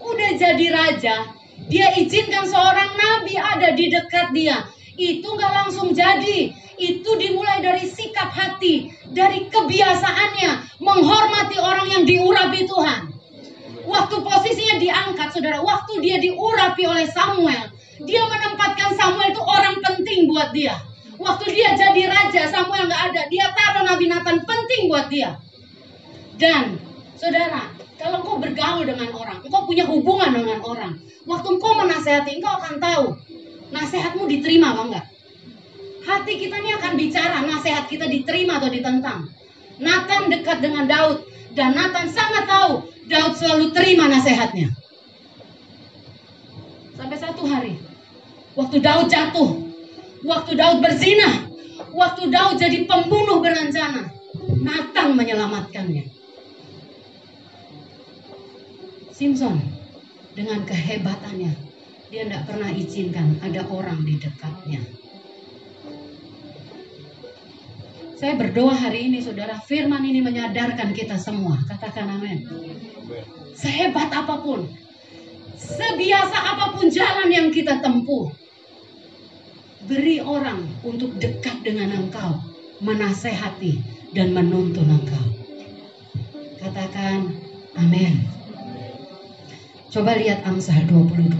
udah 0.00 0.30
jadi 0.36 0.66
raja, 0.72 1.36
dia 1.66 1.88
izinkan 1.96 2.46
seorang 2.46 2.94
nabi 2.94 3.34
ada 3.40 3.72
di 3.72 3.88
dekat 3.88 4.30
dia. 4.36 4.68
Itu 4.96 5.36
nggak 5.36 5.52
langsung 5.64 5.92
jadi. 5.92 6.52
Itu 6.76 7.16
dimulai 7.16 7.64
dari 7.64 7.88
sikap 7.88 8.28
hati, 8.28 8.92
dari 9.08 9.48
kebiasaannya 9.48 10.80
menghormati 10.84 11.56
orang 11.56 11.88
yang 11.88 12.04
diurapi 12.04 12.68
Tuhan. 12.68 13.16
Waktu 13.88 14.16
posisinya 14.20 14.76
diangkat, 14.76 15.32
saudara, 15.32 15.64
waktu 15.64 16.04
dia 16.04 16.20
diurapi 16.20 16.84
oleh 16.84 17.08
Samuel, 17.08 17.72
dia 18.04 18.22
menempatkan 18.28 18.92
Samuel 18.92 19.32
itu 19.32 19.40
buat 20.36 20.52
dia. 20.52 20.76
Waktu 21.16 21.48
dia 21.56 21.72
jadi 21.72 22.12
raja, 22.12 22.44
Samuel 22.52 22.92
nggak 22.92 23.02
ada, 23.08 23.22
dia 23.32 23.48
taruh 23.56 23.88
Nabi 23.88 24.04
Nathan 24.12 24.44
penting 24.44 24.92
buat 24.92 25.08
dia. 25.08 25.40
Dan 26.36 26.76
saudara, 27.16 27.72
kalau 27.96 28.20
engkau 28.20 28.36
bergaul 28.36 28.84
dengan 28.84 29.08
orang, 29.16 29.40
engkau 29.40 29.64
punya 29.64 29.88
hubungan 29.88 30.28
dengan 30.36 30.60
orang. 30.60 31.00
Waktu 31.24 31.48
engkau 31.56 31.72
menasehati, 31.72 32.36
engkau 32.36 32.52
akan 32.60 32.74
tahu 32.76 33.04
nasihatmu 33.72 34.28
diterima 34.28 34.76
apa 34.76 34.82
enggak. 34.92 35.06
Hati 36.04 36.32
kita 36.38 36.60
ini 36.60 36.70
akan 36.76 36.92
bicara 37.00 37.42
nasihat 37.48 37.88
kita 37.88 38.06
diterima 38.06 38.60
atau 38.60 38.68
ditentang. 38.68 39.32
Nathan 39.80 40.28
dekat 40.28 40.60
dengan 40.60 40.84
Daud 40.84 41.24
dan 41.56 41.72
Nathan 41.72 42.12
sangat 42.12 42.44
tahu 42.44 42.84
Daud 43.08 43.32
selalu 43.34 43.72
terima 43.72 44.06
nasihatnya. 44.06 44.70
Sampai 46.94 47.18
satu 47.18 47.42
hari, 47.48 47.80
waktu 48.54 48.76
Daud 48.78 49.10
jatuh, 49.10 49.65
waktu 50.26 50.58
Daud 50.58 50.82
berzina, 50.82 51.46
waktu 51.94 52.28
Daud 52.28 52.58
jadi 52.58 52.84
pembunuh 52.84 53.38
berencana, 53.38 54.10
Nathan 54.60 55.14
menyelamatkannya. 55.14 56.10
Simpson 59.16 59.56
dengan 60.36 60.66
kehebatannya 60.68 61.56
dia 62.12 62.22
tidak 62.28 62.44
pernah 62.44 62.68
izinkan 62.68 63.40
ada 63.40 63.64
orang 63.72 64.04
di 64.04 64.20
dekatnya. 64.20 64.82
Saya 68.16 68.32
berdoa 68.40 68.72
hari 68.72 69.12
ini 69.12 69.20
saudara 69.20 69.60
firman 69.60 70.00
ini 70.04 70.24
menyadarkan 70.24 70.96
kita 70.96 71.20
semua. 71.20 71.60
Katakan 71.68 72.08
amin. 72.08 72.48
Sehebat 73.52 74.08
apa 74.08 74.40
pun, 74.40 74.68
sebiasa 75.56 76.38
apa 76.56 76.76
pun 76.76 76.88
jalan 76.88 77.28
yang 77.28 77.48
kita 77.52 77.80
tempuh, 77.84 78.32
beri 79.86 80.18
orang 80.18 80.66
untuk 80.82 81.14
dekat 81.22 81.62
dengan 81.62 81.94
engkau, 81.94 82.42
menasehati 82.82 83.80
dan 84.12 84.34
menuntun 84.34 84.90
engkau. 84.90 85.24
Katakan 86.58 87.30
amin. 87.78 88.26
Coba 89.94 90.18
lihat 90.18 90.42
Amsal 90.44 90.84
22. 90.90 91.30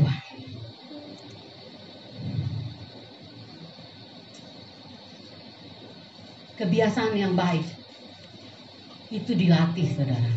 Kebiasaan 6.57 7.13
yang 7.13 7.37
baik 7.37 7.69
itu 9.13 9.37
dilatih, 9.37 9.93
saudara. 9.93 10.33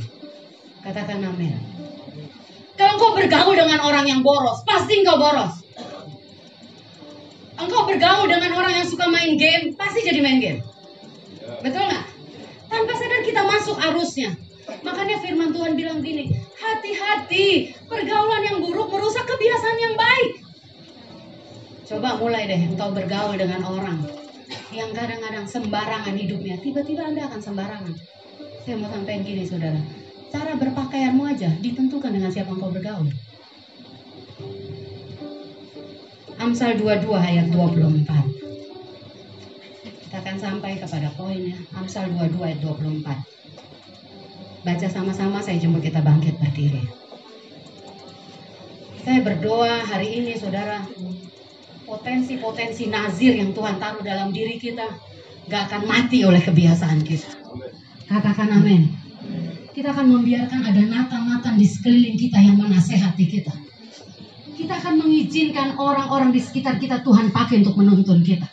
Katakan 0.83 1.23
amin. 1.23 1.55
Kalau 2.75 2.95
engkau 2.99 3.11
bergaul 3.15 3.55
dengan 3.55 3.79
orang 3.87 4.03
yang 4.09 4.19
boros, 4.19 4.67
pasti 4.67 4.99
engkau 4.99 5.15
boros. 5.15 5.68
Engkau 7.59 7.83
bergaul 7.83 8.31
dengan 8.31 8.55
orang 8.55 8.73
yang 8.79 8.87
suka 8.87 9.11
main 9.11 9.35
game, 9.35 9.75
pasti 9.75 9.99
jadi 10.07 10.23
main 10.23 10.39
game. 10.39 10.59
Betul 11.59 11.83
nggak? 11.83 12.05
Tanpa 12.71 12.93
sadar 12.95 13.21
kita 13.27 13.41
masuk 13.43 13.75
arusnya. 13.75 14.31
Makanya 14.85 15.19
firman 15.19 15.51
Tuhan 15.51 15.75
bilang 15.75 15.99
gini, 15.99 16.31
hati-hati, 16.55 17.75
pergaulan 17.89 18.47
yang 18.47 18.57
buruk 18.63 18.87
merusak 18.87 19.27
kebiasaan 19.27 19.77
yang 19.81 19.95
baik. 19.99 20.31
Coba 21.89 22.21
mulai 22.21 22.45
deh 22.45 22.61
engkau 22.69 22.93
bergaul 22.93 23.33
dengan 23.33 23.65
orang 23.65 23.97
yang 24.69 24.93
kadang-kadang 24.93 25.49
sembarangan 25.49 26.13
hidupnya, 26.13 26.61
tiba-tiba 26.61 27.01
Anda 27.01 27.25
akan 27.25 27.41
sembarangan. 27.41 27.93
Saya 28.61 28.75
mau 28.77 28.87
sampaikan 28.93 29.25
gini 29.25 29.43
saudara, 29.49 29.81
cara 30.29 30.53
berpakaianmu 30.53 31.25
aja 31.25 31.49
ditentukan 31.57 32.13
dengan 32.13 32.29
siapa 32.29 32.53
engkau 32.53 32.69
bergaul. 32.69 33.09
Amsal 36.39 36.79
22 36.79 37.19
ayat 37.19 37.51
24. 37.51 38.07
Kita 40.07 40.23
akan 40.23 40.39
sampai 40.39 40.79
kepada 40.79 41.11
poinnya. 41.19 41.59
Amsal 41.75 42.15
22 42.15 42.39
ayat 42.39 42.63
24. 42.63 44.63
Baca 44.63 44.87
sama-sama 44.87 45.43
saya 45.43 45.59
jemput 45.59 45.83
kita 45.83 45.99
bangkit 45.99 46.39
berdiri. 46.39 46.79
Saya 49.03 49.19
berdoa 49.19 49.83
hari 49.83 50.23
ini 50.23 50.39
saudara, 50.39 50.79
potensi-potensi 51.83 52.87
nazir 52.87 53.35
yang 53.35 53.51
Tuhan 53.51 53.75
taruh 53.75 53.99
dalam 53.99 54.31
diri 54.31 54.55
kita 54.55 54.95
nggak 55.43 55.61
akan 55.67 55.91
mati 55.91 56.23
oleh 56.23 56.39
kebiasaan 56.39 57.03
kita. 57.03 57.35
Katakan 58.07 58.47
amin. 58.55 58.87
Kita 59.75 59.91
akan 59.91 60.07
membiarkan 60.07 60.71
ada 60.71 60.87
Nathan-Nathan 60.87 61.59
di 61.59 61.67
sekeliling 61.67 62.15
kita 62.15 62.39
yang 62.39 62.55
menasehati 62.55 63.27
kita. 63.27 63.51
Kita 64.59 64.75
akan 64.75 64.99
mengizinkan 64.99 65.79
orang-orang 65.79 66.35
di 66.35 66.43
sekitar 66.43 66.83
kita 66.83 66.99
Tuhan 66.99 67.31
pakai 67.31 67.63
untuk 67.63 67.79
menuntun 67.79 68.19
kita. 68.27 68.43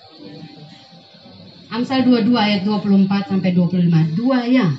Amsal 1.66 2.06
22 2.06 2.30
ayat 2.30 2.62
24 2.62 3.26
sampai 3.26 3.50
25. 3.50 4.14
Dua 4.14 4.46
ya. 4.46 4.70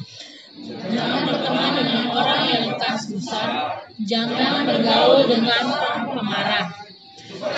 Jangan 0.87 1.21
berteman 1.27 1.71
dengan 1.83 2.03
orang 2.15 2.41
yang 2.47 2.63
bekas 2.71 3.11
dosa. 3.11 3.43
Jangan 4.07 4.71
bergaul 4.71 5.27
dengan 5.27 5.67
orang 5.67 6.15
pemarah. 6.15 6.65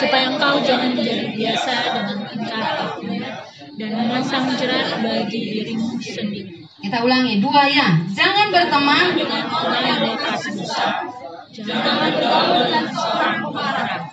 Supaya 0.01 0.33
engkau 0.33 0.65
jangan 0.65 0.97
menjadi 0.97 1.29
biasa 1.37 1.73
dengan 1.93 2.17
tingkah 2.25 2.65
lakunya 2.73 3.29
dan 3.77 3.89
memasang 3.95 4.49
jerat 4.57 4.97
bagi 4.97 5.39
dirimu 5.45 5.93
sendiri. 6.01 6.65
Kita 6.81 7.05
ulangi. 7.05 7.37
Dua 7.37 7.69
ya. 7.69 8.01
Jangan 8.17 8.49
berteman 8.49 9.13
Dengan 9.13 9.45
orang 9.45 9.83
yang 9.85 9.99
bekas 10.09 10.57
dosa. 10.57 11.18
Jangan 11.59 11.95
bergaul 12.07 12.71
seorang 12.95 13.35
pemarah. 13.43 14.07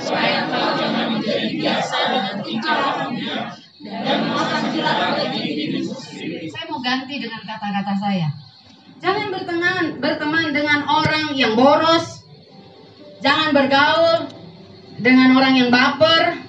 Supaya 0.00 0.48
engkau 0.48 0.66
jangan 0.74 1.06
menjadi 1.14 1.48
biasa 1.54 1.96
dengan 2.10 2.34
tingkah 2.42 2.76
lakunya 2.82 3.36
dan 3.80 4.18
memasang 4.26 4.64
jerat 4.74 4.96
bagi 5.14 5.40
dirimu 5.44 5.94
sendiri. 5.94 6.50
Saya 6.50 6.64
mau 6.66 6.80
ganti 6.82 7.14
dengan 7.22 7.40
kata-kata 7.46 7.94
saya. 7.94 8.28
Jangan 9.00 9.26
berteman, 9.32 9.84
berteman 10.02 10.46
dengan 10.50 10.82
orang 10.88 11.32
yang 11.38 11.54
boros. 11.54 12.26
Jangan 13.22 13.52
bergaul 13.54 14.26
dengan 14.98 15.36
orang 15.38 15.54
yang 15.56 15.70
baper. 15.70 16.42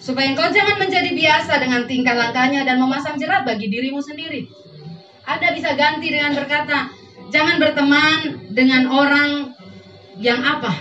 Supaya 0.00 0.32
engkau 0.32 0.48
jangan 0.52 0.80
menjadi 0.80 1.12
biasa 1.12 1.60
dengan 1.60 1.84
tingkah 1.84 2.16
langkahnya 2.16 2.64
dan 2.64 2.80
memasang 2.80 3.20
jerat 3.20 3.44
bagi 3.44 3.68
dirimu 3.68 4.00
sendiri. 4.00 4.48
Anda 5.28 5.52
bisa 5.52 5.76
ganti 5.76 6.08
dengan 6.08 6.32
berkata, 6.32 6.88
jangan 7.28 7.60
berteman 7.60 8.48
dengan 8.50 8.88
orang 8.88 9.54
yang 10.20 10.44
apa? 10.44 10.76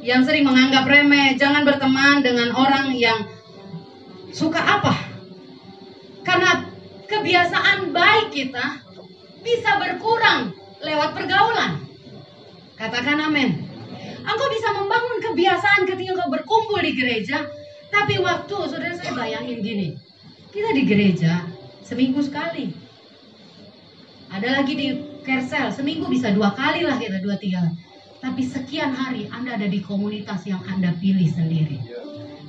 Yang 0.00 0.32
sering 0.32 0.48
menganggap 0.48 0.88
remeh. 0.88 1.36
Jangan 1.36 1.62
berteman 1.68 2.24
dengan 2.24 2.56
orang 2.56 2.96
yang 2.96 3.28
suka 4.32 4.58
apa? 4.58 4.96
Karena 6.24 6.64
kebiasaan 7.04 7.92
baik 7.92 8.32
kita 8.32 8.80
bisa 9.44 9.70
berkurang 9.76 10.56
lewat 10.80 11.12
pergaulan. 11.12 11.84
Katakan 12.80 13.20
amin. 13.20 13.68
Engkau 14.24 14.48
bisa 14.48 14.72
membangun 14.72 15.18
kebiasaan 15.20 15.84
ketika 15.84 16.16
engkau 16.16 16.32
berkumpul 16.32 16.80
di 16.80 16.96
gereja, 16.96 17.44
tapi 17.92 18.20
waktu 18.20 18.56
saudara 18.68 18.96
saya 18.96 19.12
bayangin 19.16 19.60
gini, 19.60 19.88
kita 20.52 20.72
di 20.76 20.82
gereja 20.88 21.44
seminggu 21.84 22.20
sekali. 22.24 22.72
Ada 24.30 24.62
lagi 24.62 24.72
di 24.76 24.86
Kersel, 25.24 25.72
seminggu 25.74 26.08
bisa 26.08 26.32
dua 26.32 26.54
kali 26.54 26.86
lah 26.86 26.96
kita 26.96 27.20
dua 27.20 27.36
tiga. 27.36 27.64
Tapi 28.20 28.42
sekian 28.44 28.92
hari 28.92 29.32
Anda 29.32 29.56
ada 29.56 29.68
di 29.68 29.80
komunitas 29.80 30.44
yang 30.44 30.60
Anda 30.68 30.92
pilih 31.00 31.28
sendiri. 31.28 31.80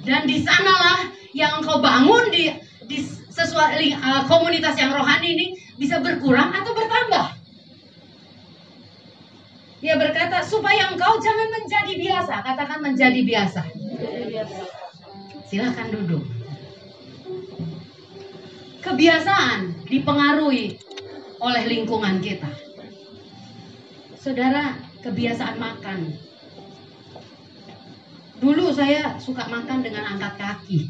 Dan 0.03 0.27
di 0.27 0.43
sanalah 0.43 1.07
yang 1.31 1.63
engkau 1.63 1.79
bangun 1.79 2.27
di 2.27 2.51
di 2.91 2.97
sesuatu 3.31 3.79
uh, 3.79 4.27
komunitas 4.27 4.75
yang 4.75 4.91
rohani 4.91 5.27
ini 5.31 5.47
bisa 5.79 6.03
berkurang 6.03 6.51
atau 6.51 6.75
bertambah. 6.75 7.39
Dia 9.81 9.97
berkata 9.97 10.45
supaya 10.45 10.93
engkau 10.93 11.17
jangan 11.17 11.49
menjadi 11.57 11.93
biasa, 11.97 12.34
katakan 12.45 12.79
menjadi 12.86 13.19
biasa. 13.25 13.62
Silahkan 15.49 15.89
duduk. 15.89 16.21
Kebiasaan 18.86 19.89
dipengaruhi 19.89 20.77
oleh 21.41 21.63
lingkungan 21.65 22.21
kita. 22.21 22.49
Saudara, 24.21 24.77
kebiasaan 25.02 25.58
makan. 25.58 26.14
Dulu 28.42 28.74
saya 28.74 29.22
suka 29.22 29.46
makan 29.50 29.86
dengan 29.86 30.18
angkat 30.18 30.34
kaki. 30.38 30.90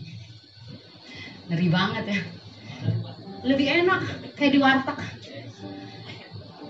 Ngeri 1.52 1.68
banget 1.68 2.06
ya. 2.08 2.22
Lebih 3.44 3.68
enak 3.84 4.02
kayak 4.40 4.54
di 4.56 4.60
warteg. 4.60 5.00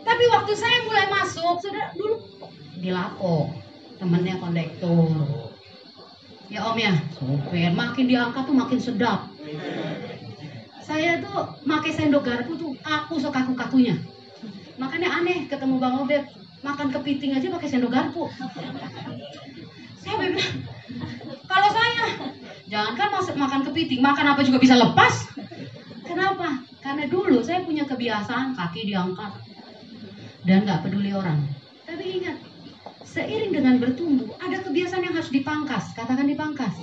Tapi 0.01 0.23
waktu 0.33 0.53
saya 0.57 0.77
mulai 0.89 1.05
masuk, 1.13 1.61
sudah 1.61 1.93
dulu 1.93 2.17
di 2.81 2.89
lapo, 2.89 3.53
temennya 4.01 4.41
kondektur. 4.41 5.53
Ya 6.49 6.65
om 6.65 6.75
ya, 6.75 6.97
supir. 7.13 7.69
Makin 7.71 8.09
diangkat 8.09 8.43
tuh 8.49 8.57
makin 8.57 8.79
sedap. 8.81 9.29
Saya 10.81 11.21
tuh 11.21 11.61
pakai 11.63 11.93
sendok 11.93 12.25
garpu 12.25 12.57
tuh 12.57 12.73
kaku 12.81 13.21
sekaku 13.21 13.53
kakunya. 13.53 14.01
Makanya 14.81 15.21
aneh 15.21 15.45
ketemu 15.45 15.77
Bang 15.77 16.01
Obed 16.01 16.25
makan 16.61 16.87
kepiting 16.93 17.33
aja 17.37 17.49
pakai 17.49 17.69
sendok 17.69 17.91
garpu. 17.93 18.29
Saya 20.01 20.15
bilang, 20.17 20.37
kalau 21.45 21.69
saya 21.69 22.05
jangankan 22.69 23.09
masuk 23.13 23.35
makan 23.37 23.61
kepiting, 23.69 24.01
makan 24.01 24.33
apa 24.33 24.41
juga 24.41 24.57
bisa 24.57 24.77
lepas. 24.77 25.29
Kenapa? 26.05 26.65
Karena 26.81 27.05
dulu 27.05 27.41
saya 27.45 27.61
punya 27.61 27.85
kebiasaan 27.85 28.57
kaki 28.57 28.89
diangkat 28.89 29.31
dan 30.45 30.65
nggak 30.65 30.81
peduli 30.85 31.13
orang. 31.13 31.45
Tapi 31.85 32.21
ingat, 32.21 32.37
seiring 33.05 33.53
dengan 33.53 33.77
bertumbuh 33.77 34.33
ada 34.41 34.57
kebiasaan 34.61 35.05
yang 35.05 35.13
harus 35.13 35.29
dipangkas. 35.29 35.93
Katakan 35.93 36.25
dipangkas. 36.25 36.73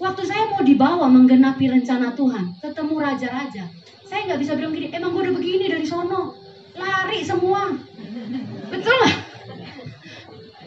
Waktu 0.00 0.22
saya 0.26 0.50
mau 0.50 0.64
dibawa 0.66 1.06
menggenapi 1.06 1.70
rencana 1.70 2.16
Tuhan, 2.18 2.58
ketemu 2.58 2.94
raja-raja, 2.98 3.70
saya 4.02 4.20
nggak 4.26 4.40
bisa 4.42 4.58
bilang 4.58 4.74
gini, 4.74 4.90
emang 4.90 5.14
gue 5.14 5.30
udah 5.30 5.34
begini 5.38 5.70
dari 5.70 5.86
sono, 5.86 6.41
lari 6.76 7.20
semua, 7.24 7.76
betul 8.72 8.96
lah. 9.04 9.14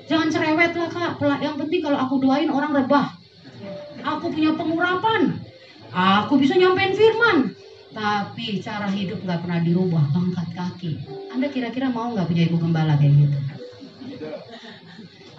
Jangan 0.05 0.29
cerewet 0.29 0.73
lah 0.77 0.89
kak, 0.93 1.17
yang 1.41 1.57
penting 1.57 1.81
kalau 1.81 1.97
aku 1.97 2.21
doain 2.21 2.49
orang 2.53 2.73
rebah. 2.73 3.17
Aku 4.05 4.29
punya 4.29 4.53
pengurapan, 4.53 5.41
aku 5.89 6.37
bisa 6.37 6.53
nyampein 6.53 6.93
firman, 6.93 7.57
tapi 7.89 8.61
cara 8.61 8.85
hidup 8.93 9.17
nggak 9.25 9.41
pernah 9.41 9.59
dirubah, 9.65 10.05
angkat 10.13 10.47
kaki. 10.53 10.91
Anda 11.33 11.49
kira-kira 11.49 11.89
mau 11.89 12.13
nggak 12.13 12.29
punya 12.29 12.45
ibu 12.45 12.61
gembala 12.61 13.01
kayak 13.01 13.17
gitu? 13.17 13.37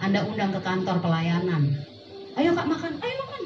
Anda 0.03 0.27
undang 0.27 0.51
ke 0.51 0.59
kantor 0.59 0.99
pelayanan. 0.99 1.79
Ayo 2.35 2.51
kak 2.53 2.67
makan, 2.67 2.99
ayo 2.99 3.15
makan. 3.23 3.43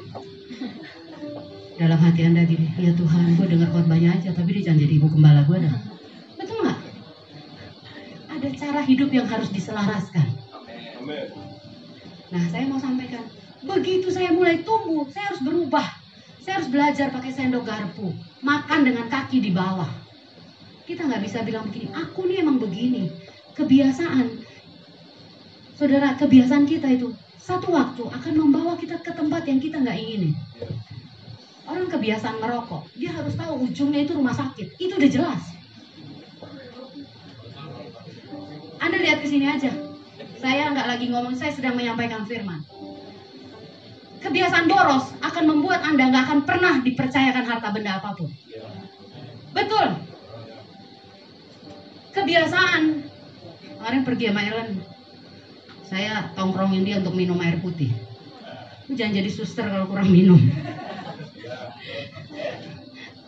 Dalam 1.78 1.98
hati 2.02 2.20
Anda 2.26 2.42
gini, 2.44 2.66
ya 2.82 2.92
Tuhan, 2.98 3.38
gue 3.38 3.46
dengar 3.46 3.70
khotbahnya 3.70 4.18
aja, 4.18 4.34
tapi 4.34 4.58
dia 4.58 4.74
jangan 4.74 4.82
jadi 4.84 4.94
ibu 4.98 5.06
gembala 5.06 5.46
gue 5.46 5.58
dah. 5.62 5.76
Cara 8.62 8.78
hidup 8.86 9.10
yang 9.10 9.26
harus 9.26 9.50
diselaraskan. 9.50 10.38
Nah, 12.30 12.44
saya 12.46 12.64
mau 12.70 12.78
sampaikan, 12.78 13.26
begitu 13.66 14.06
saya 14.14 14.30
mulai 14.30 14.62
tumbuh, 14.62 15.02
saya 15.10 15.34
harus 15.34 15.42
berubah. 15.42 15.82
Saya 16.46 16.62
harus 16.62 16.70
belajar 16.70 17.10
pakai 17.10 17.34
sendok 17.34 17.66
garpu, 17.66 18.14
makan 18.38 18.86
dengan 18.86 19.10
kaki 19.10 19.42
di 19.42 19.50
bawah. 19.50 19.90
Kita 20.86 21.10
nggak 21.10 21.22
bisa 21.26 21.42
bilang 21.42 21.66
begini, 21.66 21.90
aku 21.90 22.30
nih 22.30 22.42
emang 22.42 22.62
begini. 22.62 23.10
Kebiasaan, 23.58 24.46
saudara, 25.74 26.14
kebiasaan 26.14 26.62
kita 26.66 26.86
itu 26.86 27.10
satu 27.42 27.74
waktu 27.74 28.06
akan 28.14 28.34
membawa 28.38 28.78
kita 28.78 29.02
ke 29.02 29.10
tempat 29.10 29.42
yang 29.46 29.58
kita 29.58 29.82
nggak 29.82 29.98
ingini. 29.98 30.30
Orang 31.66 31.90
kebiasaan 31.90 32.38
merokok, 32.38 32.86
dia 32.94 33.10
harus 33.10 33.34
tahu 33.34 33.66
ujungnya 33.66 34.06
itu 34.06 34.14
rumah 34.14 34.34
sakit. 34.34 34.78
Itu 34.78 34.98
udah 34.98 35.10
jelas. 35.10 35.42
Anda 38.82 38.98
lihat 38.98 39.22
ke 39.22 39.30
sini 39.30 39.46
aja. 39.46 39.70
Saya 40.42 40.74
nggak 40.74 40.88
lagi 40.90 41.06
ngomong, 41.06 41.38
saya 41.38 41.54
sedang 41.54 41.78
menyampaikan 41.78 42.26
firman. 42.26 42.66
Kebiasaan 44.18 44.66
boros 44.66 45.06
akan 45.22 45.44
membuat 45.46 45.86
Anda 45.86 46.10
nggak 46.10 46.24
akan 46.26 46.40
pernah 46.42 46.74
dipercayakan 46.82 47.46
harta 47.46 47.70
benda 47.70 48.02
apa 48.02 48.10
pun. 48.18 48.30
Betul. 49.54 49.88
Kebiasaan. 52.10 52.82
Kemarin 53.78 54.02
pergi 54.02 54.24
sama 54.30 54.42
Ellen. 54.46 54.70
Saya 55.86 56.30
tongkrongin 56.34 56.82
dia 56.82 56.98
untuk 56.98 57.14
minum 57.14 57.38
air 57.42 57.62
putih. 57.62 57.90
Jangan 58.90 59.14
jadi 59.14 59.30
suster 59.30 59.66
kalau 59.66 59.86
kurang 59.86 60.10
minum. 60.10 60.38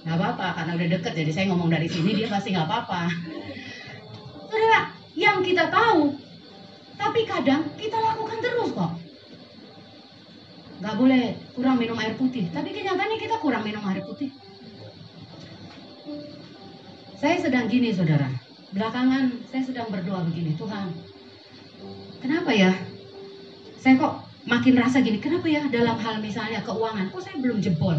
Gak 0.05 0.21
apa-apa, 0.21 0.47
karena 0.61 0.73
udah 0.77 0.89
deket 0.99 1.13
jadi 1.17 1.31
saya 1.33 1.47
ngomong 1.49 1.73
dari 1.73 1.89
sini 1.89 2.13
dia 2.13 2.29
pasti 2.29 2.53
gak 2.53 2.69
apa-apa. 2.69 3.09
Yang 5.15 5.55
kita 5.55 5.71
tahu, 5.71 6.19
tapi 6.99 7.21
kadang 7.27 7.71
kita 7.79 7.99
lakukan 7.99 8.39
terus 8.43 8.71
kok. 8.75 8.93
Gak 10.83 10.99
boleh 10.99 11.39
kurang 11.55 11.79
minum 11.79 11.97
air 12.03 12.19
putih, 12.19 12.51
tapi 12.51 12.75
kenyataannya 12.75 13.19
kita 13.23 13.39
kurang 13.39 13.63
minum 13.63 13.83
air 13.87 14.03
putih. 14.03 14.35
Saya 17.15 17.41
sedang 17.41 17.71
gini 17.71 17.95
saudara, 17.95 18.29
belakangan 18.75 19.49
saya 19.49 19.63
sedang 19.65 19.89
berdoa 19.89 20.27
begini, 20.29 20.59
Tuhan, 20.59 20.93
kenapa 22.21 22.51
ya? 22.53 22.75
Saya 23.81 23.97
kok 23.97 24.29
makin 24.45 24.77
rasa 24.77 25.01
gini, 25.01 25.23
kenapa 25.23 25.47
ya 25.49 25.65
dalam 25.71 25.97
hal 25.97 26.21
misalnya 26.21 26.61
keuangan, 26.67 27.09
kok 27.15 27.23
saya 27.23 27.39
belum 27.41 27.63
jebol? 27.63 27.97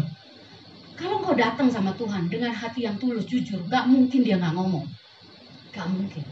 Kalau 0.96 1.20
engkau 1.20 1.36
datang 1.36 1.68
sama 1.68 1.92
Tuhan 1.96 2.28
dengan 2.32 2.52
hati 2.54 2.88
yang 2.88 2.96
tulus, 2.96 3.28
jujur, 3.28 3.60
gak 3.68 3.84
mungkin 3.88 4.24
dia 4.24 4.40
gak 4.40 4.56
ngomong. 4.56 4.88
Gak 5.74 5.88
mungkin. 5.92 6.24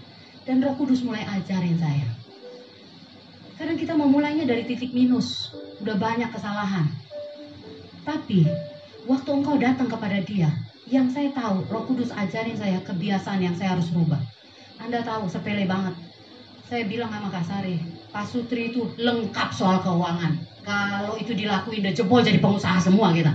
Dan 0.45 0.61
roh 0.61 0.77
kudus 0.77 1.01
mulai 1.01 1.25
ajarin 1.25 1.81
saya. 1.81 2.09
Kadang 3.57 3.81
kita 3.81 3.97
mau 3.97 4.09
mulainya 4.11 4.45
dari 4.45 4.69
titik 4.69 4.93
minus. 4.93 5.57
Udah 5.81 5.97
banyak 5.97 6.29
kesalahan. 6.37 6.93
Tapi, 8.05 8.45
waktu 9.09 9.31
engkau 9.33 9.57
datang 9.57 9.89
kepada 9.89 10.21
dia, 10.21 10.53
yang 10.93 11.09
saya 11.09 11.33
tahu, 11.33 11.65
roh 11.73 11.89
kudus 11.89 12.13
ajarin 12.13 12.61
saya 12.61 12.77
kebiasaan 12.85 13.41
yang 13.41 13.57
saya 13.57 13.73
harus 13.73 13.89
rubah. 13.97 14.21
Anda 14.77 15.01
tahu, 15.01 15.33
sepele 15.33 15.65
banget. 15.65 15.97
Saya 16.69 16.85
bilang 16.85 17.09
sama 17.09 17.33
Kak 17.33 17.45
Sari, 17.49 17.81
Pak 18.13 18.25
Sutri 18.29 18.69
itu 18.69 18.93
lengkap 19.01 19.49
soal 19.57 19.81
keuangan. 19.81 20.37
Kalau 20.65 21.17
itu 21.17 21.33
dilakuin, 21.33 21.85
udah 21.85 21.95
jebol 21.97 22.21
jadi 22.21 22.41
pengusaha 22.41 22.85
semua 22.85 23.17
kita. 23.17 23.33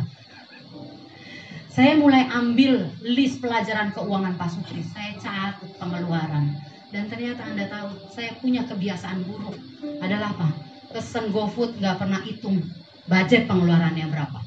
Saya 1.74 1.97
mulai 1.97 2.30
ambil 2.30 2.91
list 3.01 3.41
pelajaran 3.41 3.93
keuangan 3.97 4.38
Pak 4.38 4.49
Sutri. 4.53 4.86
Saya 4.93 5.18
catat 5.18 5.74
pengeluaran. 5.82 6.68
Dan 6.90 7.06
ternyata 7.06 7.46
Anda 7.46 7.70
tahu, 7.70 7.90
saya 8.10 8.34
punya 8.42 8.66
kebiasaan 8.66 9.22
buruk. 9.26 9.56
Adalah 10.02 10.34
apa? 10.34 10.50
Pesen 10.90 11.30
GoFood 11.30 11.78
nggak 11.78 12.02
pernah 12.02 12.22
hitung 12.26 12.66
budget 13.06 13.46
pengeluarannya 13.46 14.10
berapa. 14.10 14.40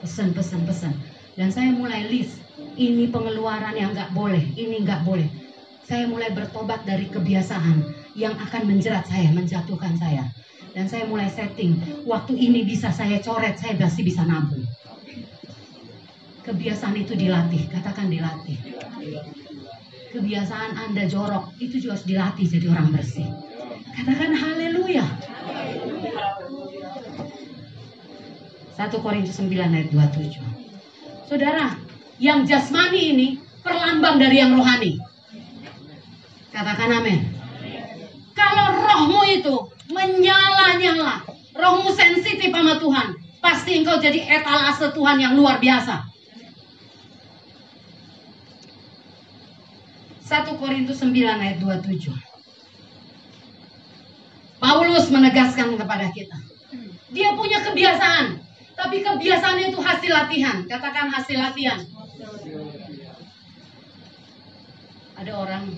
Pesen, 0.00 0.32
pesen, 0.32 0.64
pesen. 0.64 0.92
Dan 1.36 1.52
saya 1.52 1.70
mulai 1.76 2.08
list. 2.08 2.40
Ini 2.78 3.10
pengeluaran 3.14 3.76
yang 3.78 3.94
nggak 3.94 4.16
boleh, 4.16 4.42
ini 4.58 4.82
nggak 4.82 5.06
boleh. 5.06 5.28
Saya 5.86 6.10
mulai 6.10 6.34
bertobat 6.34 6.82
dari 6.82 7.06
kebiasaan 7.06 7.86
yang 8.18 8.34
akan 8.34 8.62
menjerat 8.66 9.06
saya, 9.06 9.30
menjatuhkan 9.30 9.94
saya. 9.94 10.26
Dan 10.74 10.90
saya 10.90 11.06
mulai 11.06 11.30
setting, 11.30 12.02
waktu 12.06 12.34
ini 12.34 12.66
bisa 12.66 12.90
saya 12.90 13.22
coret, 13.22 13.58
saya 13.58 13.78
pasti 13.78 14.02
bisa 14.02 14.26
nabung 14.26 14.66
kebiasaan 16.48 16.96
itu 16.96 17.12
dilatih, 17.12 17.68
katakan 17.68 18.08
dilatih. 18.08 18.56
Kebiasaan 20.08 20.72
Anda 20.72 21.04
jorok 21.04 21.52
itu 21.60 21.76
juga 21.84 22.00
harus 22.00 22.06
dilatih 22.08 22.46
jadi 22.48 22.66
orang 22.72 22.88
bersih. 22.96 23.28
Katakan 23.92 24.32
haleluya. 24.32 25.04
1 28.78 29.04
Korintus 29.04 29.36
9 29.36 29.52
ayat 29.52 29.88
27. 29.92 30.38
Saudara, 31.28 31.76
yang 32.16 32.48
jasmani 32.48 33.12
ini 33.12 33.26
perlambang 33.60 34.16
dari 34.16 34.40
yang 34.40 34.56
rohani. 34.56 34.96
Katakan 36.54 37.04
amin. 37.04 37.20
Kalau 38.32 38.80
rohmu 38.80 39.22
itu 39.28 39.54
menyala-nyala, 39.92 41.26
rohmu 41.52 41.92
sensitif 41.92 42.48
sama 42.48 42.80
Tuhan, 42.80 43.18
pasti 43.44 43.82
engkau 43.82 44.00
jadi 44.00 44.24
etalase 44.24 44.88
Tuhan 44.94 45.20
yang 45.20 45.36
luar 45.36 45.60
biasa. 45.60 46.08
1 50.28 50.60
Korintus 50.60 51.00
9 51.00 51.16
ayat 51.16 51.56
27. 51.56 52.12
Paulus 54.60 55.08
menegaskan 55.08 55.72
kepada 55.80 56.12
kita. 56.12 56.36
Dia 57.08 57.32
punya 57.32 57.64
kebiasaan. 57.64 58.44
Tapi 58.76 59.00
kebiasaannya 59.00 59.72
itu 59.72 59.80
hasil 59.80 60.12
latihan. 60.12 60.68
Katakan 60.68 61.08
hasil 61.08 61.40
latihan. 61.40 61.80
Ada 65.16 65.32
orang 65.32 65.72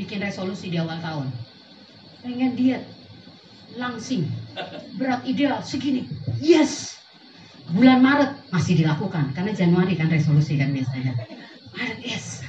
bikin 0.00 0.24
resolusi 0.24 0.72
di 0.72 0.80
awal 0.80 0.98
tahun. 1.04 1.28
Pengen 2.24 2.56
diet. 2.56 2.88
Langsing. 3.76 4.32
Berat 4.96 5.28
ideal 5.28 5.60
segini. 5.60 6.08
Yes. 6.40 6.96
Bulan 7.68 8.00
Maret 8.00 8.32
masih 8.48 8.80
dilakukan. 8.80 9.36
Karena 9.36 9.52
Januari 9.52 9.92
kan 9.92 10.08
resolusi 10.08 10.56
kan 10.56 10.72
biasanya. 10.72 11.12
Maret 11.76 12.00
yes 12.00 12.43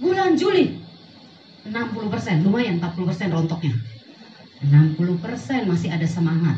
bulan 0.00 0.34
Juli 0.34 0.80
60% 1.68 2.44
lumayan 2.48 2.80
40% 2.80 3.36
rontoknya. 3.36 3.76
60% 4.64 5.68
masih 5.68 5.88
ada 5.92 6.08
semangat. 6.08 6.56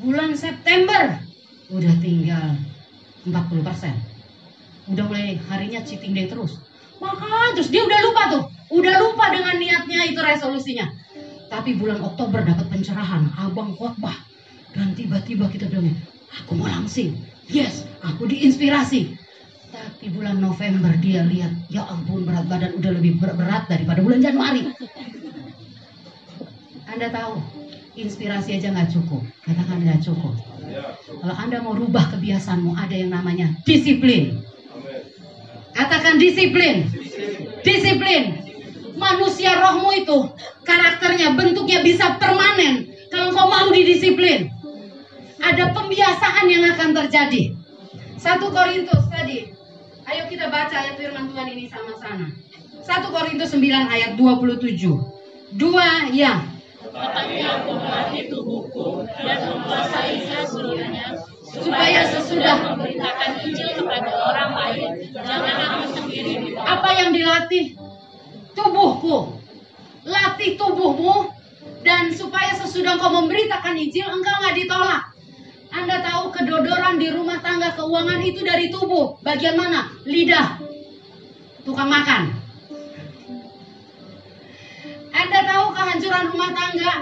Bulan 0.00 0.36
September 0.36 1.20
udah 1.72 1.94
tinggal 2.00 2.56
40% 3.24 3.32
udah 4.90 5.04
mulai 5.06 5.38
harinya 5.48 5.80
cheating 5.84 6.12
day 6.12 6.28
terus. 6.28 6.60
Maka 7.00 7.56
terus 7.56 7.72
dia 7.72 7.84
udah 7.84 8.00
lupa 8.04 8.22
tuh. 8.32 8.44
Udah 8.70 9.00
lupa 9.00 9.32
dengan 9.32 9.56
niatnya 9.56 10.06
itu 10.08 10.20
resolusinya. 10.20 10.86
Tapi 11.50 11.74
bulan 11.80 12.04
Oktober 12.04 12.44
dapat 12.44 12.68
pencerahan 12.68 13.32
abang 13.40 13.74
khotbah. 13.74 14.14
Dan 14.76 14.94
tiba-tiba 14.94 15.50
kita 15.50 15.66
bilang 15.66 15.96
aku 16.30 16.54
mau 16.54 16.68
langsing. 16.68 17.16
Yes 17.50 17.90
aku 18.04 18.28
diinspirasi 18.28 19.19
tapi 19.80 20.12
bulan 20.12 20.36
November 20.36 20.92
dia 21.00 21.24
lihat, 21.24 21.52
ya 21.72 21.88
ampun 21.88 22.28
berat 22.28 22.44
badan 22.44 22.76
udah 22.76 22.92
lebih 23.00 23.16
berat 23.16 23.64
daripada 23.64 24.04
bulan 24.04 24.20
Januari. 24.20 24.68
Anda 26.84 27.08
tahu, 27.08 27.40
inspirasi 27.96 28.60
aja 28.60 28.76
nggak 28.76 28.92
cukup. 28.92 29.24
Katakan 29.44 29.80
nggak 29.80 30.04
cukup. 30.04 30.36
Kalau 31.20 31.36
Anda 31.36 31.64
mau 31.64 31.72
rubah 31.72 32.12
kebiasaanmu, 32.12 32.76
ada 32.76 32.92
yang 32.92 33.08
namanya 33.12 33.56
disiplin. 33.64 34.44
Katakan 35.72 36.20
disiplin. 36.20 36.88
Disiplin. 37.64 38.36
Manusia 39.00 39.56
rohmu 39.56 39.96
itu 39.96 40.16
karakternya, 40.68 41.32
bentuknya 41.32 41.80
bisa 41.80 42.20
permanen. 42.20 42.92
Kalau 43.08 43.32
kau 43.32 43.48
mau 43.48 43.72
didisiplin, 43.72 44.52
ada 45.40 45.72
pembiasaan 45.72 46.46
yang 46.52 46.68
akan 46.68 46.92
terjadi. 46.92 47.56
Satu 48.20 48.52
Korintus 48.52 49.08
tadi 49.08 49.59
Ayo 50.10 50.26
kita 50.26 50.50
baca 50.50 50.74
ayat 50.74 50.98
firman 50.98 51.30
Tuhan 51.30 51.54
ini 51.54 51.70
sama-sama. 51.70 52.34
1 52.82 53.14
Korintus 53.14 53.54
9 53.54 53.62
ayat 53.94 54.18
27. 54.18 54.74
Dua 55.54 56.10
yang 56.10 56.50
Tetapi 56.90 58.26
tubuhku 58.26 59.06
dan 59.06 59.38
menguasainya 59.46 60.42
seluruhnya 60.50 61.14
supaya 61.46 62.02
sesudah 62.10 62.54
memberitakan 62.58 63.38
Injil 63.46 63.70
kepada 63.78 64.10
orang 64.10 64.50
lain, 64.58 64.90
jangan 65.14 65.56
aku 65.62 65.84
sendiri 65.94 66.58
apa 66.58 66.90
yang 66.98 67.14
dilatih? 67.14 67.78
Tubuhku. 68.58 69.38
Latih 70.02 70.58
tubuhmu 70.58 71.30
dan 71.86 72.10
supaya 72.10 72.58
sesudah 72.58 72.98
kau 72.98 73.14
memberitakan 73.14 73.78
Injil 73.78 74.10
engkau 74.10 74.34
nggak 74.42 74.58
ditolak. 74.58 75.09
Anda 75.70 76.02
tahu 76.02 76.34
kedodoran 76.34 76.98
di 76.98 77.14
rumah 77.14 77.38
tangga 77.38 77.78
keuangan 77.78 78.20
itu 78.26 78.42
dari 78.42 78.74
tubuh. 78.74 79.22
Bagian 79.22 79.54
mana? 79.54 79.86
Lidah. 80.02 80.58
Tukang 81.62 81.86
makan. 81.86 82.34
Anda 85.14 85.40
tahu 85.46 85.66
kehancuran 85.70 86.24
rumah 86.34 86.50
tangga? 86.50 86.92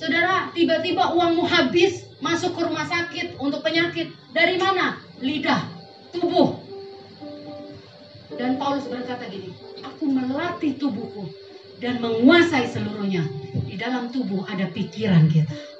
Saudara, 0.00 0.48
tiba-tiba 0.56 1.12
uangmu 1.12 1.44
habis 1.44 2.08
masuk 2.24 2.56
ke 2.56 2.60
rumah 2.64 2.88
sakit 2.88 3.36
untuk 3.36 3.60
penyakit. 3.60 4.08
Dari 4.32 4.56
mana? 4.56 4.96
Lidah, 5.20 5.68
tubuh. 6.16 6.60
Dan 8.34 8.56
Paulus 8.56 8.88
berkata 8.88 9.28
gini, 9.28 9.52
aku 9.84 10.08
melatih 10.10 10.74
tubuhku 10.80 11.28
dan 11.78 12.00
menguasai 12.00 12.72
seluruhnya. 12.72 13.22
Di 13.68 13.78
dalam 13.78 14.10
tubuh 14.10 14.42
ada 14.48 14.66
pikiran 14.72 15.30
kita 15.30 15.73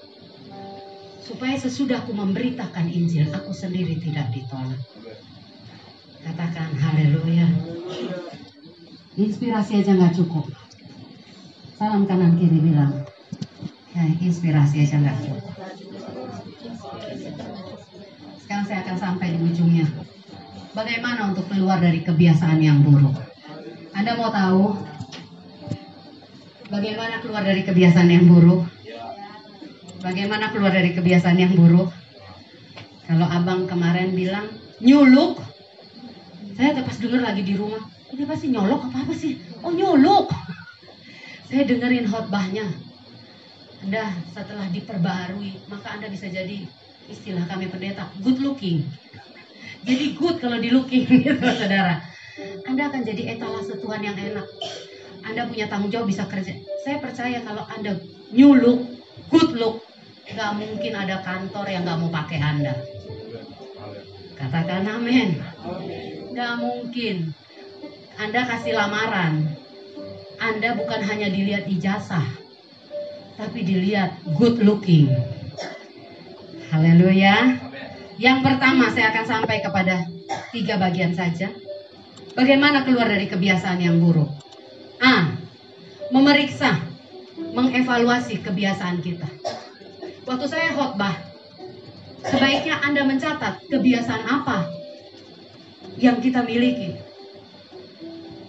supaya 1.25 1.57
sesudah 1.57 2.05
aku 2.05 2.12
memberitakan 2.12 2.87
Injil, 2.93 3.33
aku 3.33 3.57
sendiri 3.57 3.97
tidak 3.97 4.29
ditolak. 4.37 4.79
Katakan 6.20 6.77
haleluya. 6.77 7.49
Inspirasi 9.16 9.81
aja 9.81 9.93
nggak 9.97 10.16
cukup. 10.20 10.53
Salam 11.81 12.05
kanan 12.05 12.37
kiri 12.37 12.61
bilang, 12.61 13.09
ya, 13.97 14.05
inspirasi 14.20 14.85
aja 14.85 15.01
nggak 15.01 15.18
cukup. 15.25 15.45
Sekarang 18.45 18.64
saya 18.68 18.85
akan 18.85 18.97
sampai 19.01 19.27
di 19.35 19.39
ujungnya. 19.41 19.87
Bagaimana 20.75 21.33
untuk 21.33 21.47
keluar 21.49 21.79
dari 21.79 22.03
kebiasaan 22.03 22.59
yang 22.59 22.83
buruk? 22.83 23.14
Anda 23.95 24.18
mau 24.18 24.35
tahu 24.35 24.62
bagaimana 26.66 27.22
keluar 27.22 27.47
dari 27.47 27.62
kebiasaan 27.62 28.11
yang 28.11 28.27
buruk? 28.27 28.74
Bagaimana 30.05 30.52
keluar 30.52 30.76
dari 30.76 30.92
kebiasaan 30.92 31.40
yang 31.40 31.57
buruk? 31.57 31.88
Kalau 33.09 33.24
abang 33.24 33.64
kemarin 33.64 34.12
bilang 34.12 34.52
nyuluk, 34.84 35.40
saya 36.61 36.76
pas 36.84 37.00
denger 37.00 37.24
lagi 37.24 37.40
di 37.40 37.57
rumah, 37.57 37.80
ini 38.12 38.28
pasti 38.28 38.52
nyolok 38.52 38.92
apa 38.92 39.00
apa 39.00 39.14
sih? 39.16 39.40
Oh 39.64 39.72
nyuluk. 39.72 40.28
Saya 41.48 41.64
dengerin 41.64 42.05
khotbahnya. 42.05 42.68
Anda 43.80 44.12
setelah 44.36 44.68
diperbarui, 44.68 45.72
maka 45.72 45.96
Anda 45.96 46.12
bisa 46.12 46.28
jadi 46.28 46.68
istilah 47.09 47.48
kami 47.48 47.72
pendeta, 47.72 48.09
good 48.20 48.44
looking. 48.44 48.84
Jadi 49.88 50.16
good 50.20 50.36
kalau 50.36 50.61
di 50.61 50.68
looking 50.68 51.09
gitu 51.24 51.32
saudara. 51.40 52.05
Anda 52.68 52.92
akan 52.92 53.09
jadi 53.09 53.36
etalase 53.40 53.80
Tuhan 53.80 54.05
yang 54.05 54.16
enak. 54.20 54.44
Anda 55.24 55.48
punya 55.48 55.64
tanggung 55.72 55.88
jawab 55.88 56.12
bisa 56.12 56.28
kerja. 56.28 56.57
Saya 56.84 57.00
percaya 57.00 57.40
kalau 57.40 57.64
Anda 57.72 57.96
nyuluk, 58.32 58.84
good 59.28 59.57
look, 59.57 59.84
Gak 60.25 60.53
mungkin 60.57 60.93
ada 60.97 61.20
kantor 61.20 61.66
yang 61.68 61.85
gak 61.85 62.01
mau 62.01 62.09
pakai 62.09 62.39
Anda. 62.41 62.75
Katakan 64.41 64.89
amin. 64.89 65.45
Gak 66.33 66.55
mungkin. 66.57 67.37
Anda 68.16 68.41
kasih 68.49 68.72
lamaran. 68.72 69.53
Anda 70.41 70.77
bukan 70.77 71.01
hanya 71.07 71.31
dilihat 71.31 71.64
ijazah, 71.70 72.27
tapi 73.39 73.64
dilihat 73.64 74.18
good 74.37 74.61
looking. 74.61 75.09
Haleluya. 76.68 77.59
Yang 78.18 78.39
pertama 78.43 78.91
saya 78.91 79.14
akan 79.14 79.27
sampai 79.27 79.62
kepada 79.62 80.05
tiga 80.51 80.79
bagian 80.79 81.14
saja. 81.14 81.51
Bagaimana 82.35 82.83
keluar 82.83 83.07
dari 83.07 83.31
kebiasaan 83.31 83.79
yang 83.79 84.03
buruk? 84.03 84.27
A. 84.99 85.39
Memeriksa, 86.11 86.83
mengevaluasi 87.55 88.43
kebiasaan 88.43 89.03
kita. 89.03 89.27
Waktu 90.25 90.47
saya 90.49 90.72
khotbah, 90.72 91.20
sebaiknya 92.25 92.81
Anda 92.81 93.05
mencatat 93.05 93.68
kebiasaan 93.68 94.25
apa 94.25 94.72
yang 96.01 96.16
kita 96.25 96.41
miliki. 96.41 96.97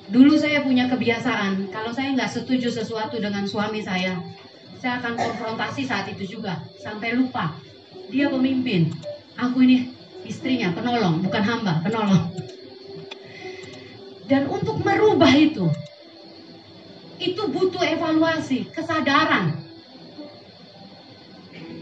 Dulu 0.07 0.39
saya 0.39 0.63
punya 0.63 0.87
kebiasaan, 0.87 1.67
kalau 1.75 1.91
saya 1.91 2.15
nggak 2.15 2.31
setuju 2.31 2.71
sesuatu 2.71 3.19
dengan 3.19 3.43
suami 3.43 3.83
saya, 3.83 4.15
saya 4.79 5.03
akan 5.03 5.19
konfrontasi 5.19 5.83
saat 5.83 6.07
itu 6.15 6.39
juga, 6.39 6.63
sampai 6.79 7.19
lupa. 7.19 7.51
Dia 8.07 8.31
pemimpin, 8.31 8.95
aku 9.35 9.67
ini 9.67 9.91
istrinya, 10.23 10.71
penolong, 10.71 11.19
bukan 11.27 11.43
hamba, 11.43 11.83
penolong. 11.83 12.31
Dan 14.31 14.47
untuk 14.47 14.79
merubah 14.79 15.33
itu, 15.35 15.67
itu 17.19 17.43
butuh 17.51 17.83
evaluasi, 17.83 18.71
kesadaran. 18.71 19.64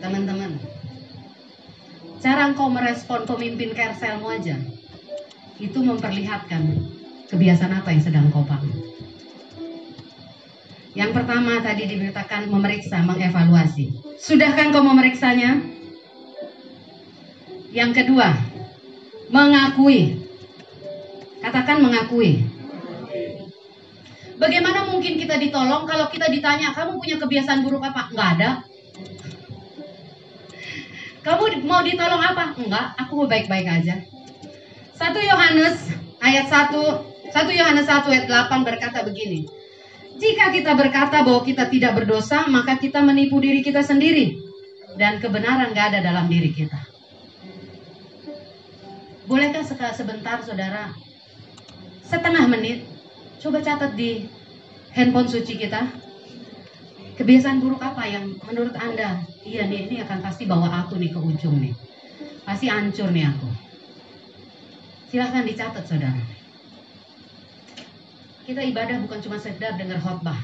Teman-teman, 0.03 0.59
cara 2.19 2.51
engkau 2.51 2.67
merespon 2.67 3.23
pemimpin 3.23 3.71
kerselmu 3.71 4.27
aja, 4.35 4.59
itu 5.63 5.79
memperlihatkan 5.79 6.91
kebiasaan 7.31 7.71
apa 7.71 7.95
yang 7.95 8.03
sedang 8.03 8.27
kau 8.27 8.43
bangun. 8.43 8.83
Yang 10.91 11.11
pertama 11.15 11.63
tadi 11.63 11.87
diberitakan 11.87 12.51
memeriksa, 12.51 12.99
mengevaluasi. 12.99 13.95
Sudahkah 14.19 14.75
kau 14.75 14.83
memeriksanya? 14.83 15.63
Yang 17.71 18.03
kedua, 18.03 18.35
mengakui. 19.31 20.19
Katakan 21.39 21.79
mengakui. 21.79 22.43
Bagaimana 24.35 24.83
mungkin 24.91 25.15
kita 25.15 25.39
ditolong 25.39 25.87
kalau 25.87 26.11
kita 26.11 26.27
ditanya, 26.27 26.75
kamu 26.75 26.99
punya 26.99 27.15
kebiasaan 27.23 27.63
buruk 27.63 27.87
apa? 27.87 28.11
Enggak 28.11 28.29
ada. 28.35 28.49
Kamu 31.23 31.63
mau 31.63 31.79
ditolong 31.79 32.19
apa? 32.19 32.51
Enggak, 32.59 32.99
aku 32.99 33.23
mau 33.23 33.27
baik-baik 33.31 33.67
aja. 33.67 33.95
1 34.99 35.09
Yohanes 35.23 35.95
ayat 36.19 36.51
1, 36.51 37.31
1 37.31 37.59
Yohanes 37.59 37.87
1 37.87 38.11
ayat 38.11 38.27
8 38.27 38.67
berkata 38.67 39.07
begini. 39.07 39.47
Jika 40.19 40.53
kita 40.53 40.77
berkata 40.77 41.25
bahwa 41.25 41.41
kita 41.41 41.71
tidak 41.71 41.97
berdosa, 41.97 42.45
maka 42.51 42.77
kita 42.77 43.01
menipu 43.01 43.39
diri 43.39 43.63
kita 43.65 43.81
sendiri. 43.81 44.37
Dan 44.93 45.17
kebenaran 45.17 45.73
gak 45.73 45.95
ada 45.95 46.05
dalam 46.05 46.29
diri 46.29 46.53
kita. 46.53 46.77
Bolehkah 49.25 49.65
sebentar 49.95 50.43
saudara 50.45 50.93
setengah 52.05 52.45
menit, 52.45 52.85
coba 53.41 53.63
catat 53.63 53.97
di 53.97 54.29
handphone 54.93 55.31
suci 55.31 55.57
kita. 55.57 55.87
Kebiasaan 57.13 57.61
buruk 57.61 57.77
apa 57.77 58.09
yang 58.09 58.25
menurut 58.49 58.73
Anda, 58.73 59.21
iya 59.45 59.69
nih 59.69 59.85
ini 59.85 60.01
akan 60.01 60.25
pasti 60.25 60.49
bawa 60.49 60.65
aku 60.81 60.97
nih 60.97 61.13
ke 61.13 61.19
ujung 61.21 61.61
nih. 61.61 61.73
Pasti 62.41 62.65
hancur 62.65 63.13
nih 63.13 63.29
aku. 63.29 63.49
Silahkan 65.13 65.45
dicatat 65.45 65.85
saudara. 65.85 66.23
Kita 68.43 68.61
ibadah 68.65 68.97
bukan 69.05 69.19
cuma 69.21 69.37
sedar 69.37 69.77
dengar 69.77 70.01
khotbah. 70.01 70.41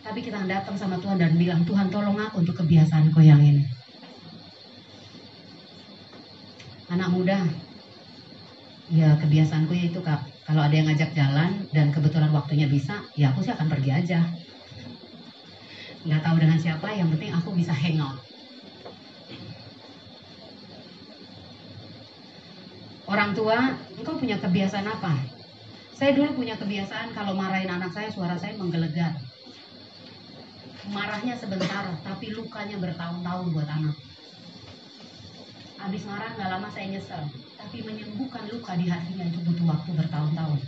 Tapi 0.00 0.24
kita 0.24 0.40
datang 0.48 0.76
sama 0.80 0.96
Tuhan 1.04 1.20
dan 1.20 1.36
bilang, 1.36 1.68
Tuhan 1.68 1.92
tolong 1.92 2.16
aku 2.16 2.40
untuk 2.40 2.56
kebiasaanku 2.64 3.20
yang 3.20 3.44
ini. 3.44 3.64
Anak 6.88 7.12
muda, 7.12 7.38
ya 8.92 9.16
kebiasaanku 9.16 9.72
ya 9.72 9.84
itu 9.88 10.00
kak 10.04 10.20
kalau 10.44 10.60
ada 10.60 10.74
yang 10.76 10.86
ngajak 10.92 11.16
jalan 11.16 11.64
dan 11.72 11.88
kebetulan 11.88 12.28
waktunya 12.36 12.68
bisa 12.68 13.00
ya 13.16 13.32
aku 13.32 13.40
sih 13.40 13.52
akan 13.56 13.66
pergi 13.72 13.90
aja 13.90 14.20
nggak 16.04 16.20
tahu 16.20 16.36
dengan 16.36 16.58
siapa 16.60 16.88
yang 16.92 17.08
penting 17.12 17.32
aku 17.32 17.50
bisa 17.56 17.72
hangout 17.72 18.20
orang 23.14 23.30
tua 23.36 23.58
engkau 23.94 24.18
punya 24.18 24.36
kebiasaan 24.40 24.88
apa? 24.88 25.14
Saya 25.94 26.10
dulu 26.18 26.42
punya 26.42 26.58
kebiasaan 26.58 27.14
kalau 27.14 27.38
marahin 27.38 27.70
anak 27.70 27.94
saya 27.94 28.10
suara 28.10 28.34
saya 28.34 28.58
menggelegar. 28.58 29.14
Marahnya 30.90 31.38
sebentar 31.38 31.94
tapi 32.02 32.34
lukanya 32.34 32.76
bertahun-tahun 32.82 33.46
buat 33.54 33.68
anak. 33.70 33.96
Habis 35.78 36.02
marah 36.08 36.34
nggak 36.34 36.50
lama 36.50 36.68
saya 36.74 36.86
nyesel. 36.90 37.22
Tapi 37.54 37.76
menyembuhkan 37.86 38.44
luka 38.50 38.76
di 38.76 38.90
hatinya 38.90 39.24
itu 39.24 39.38
butuh 39.46 39.66
waktu 39.70 39.90
bertahun-tahun. 39.94 40.58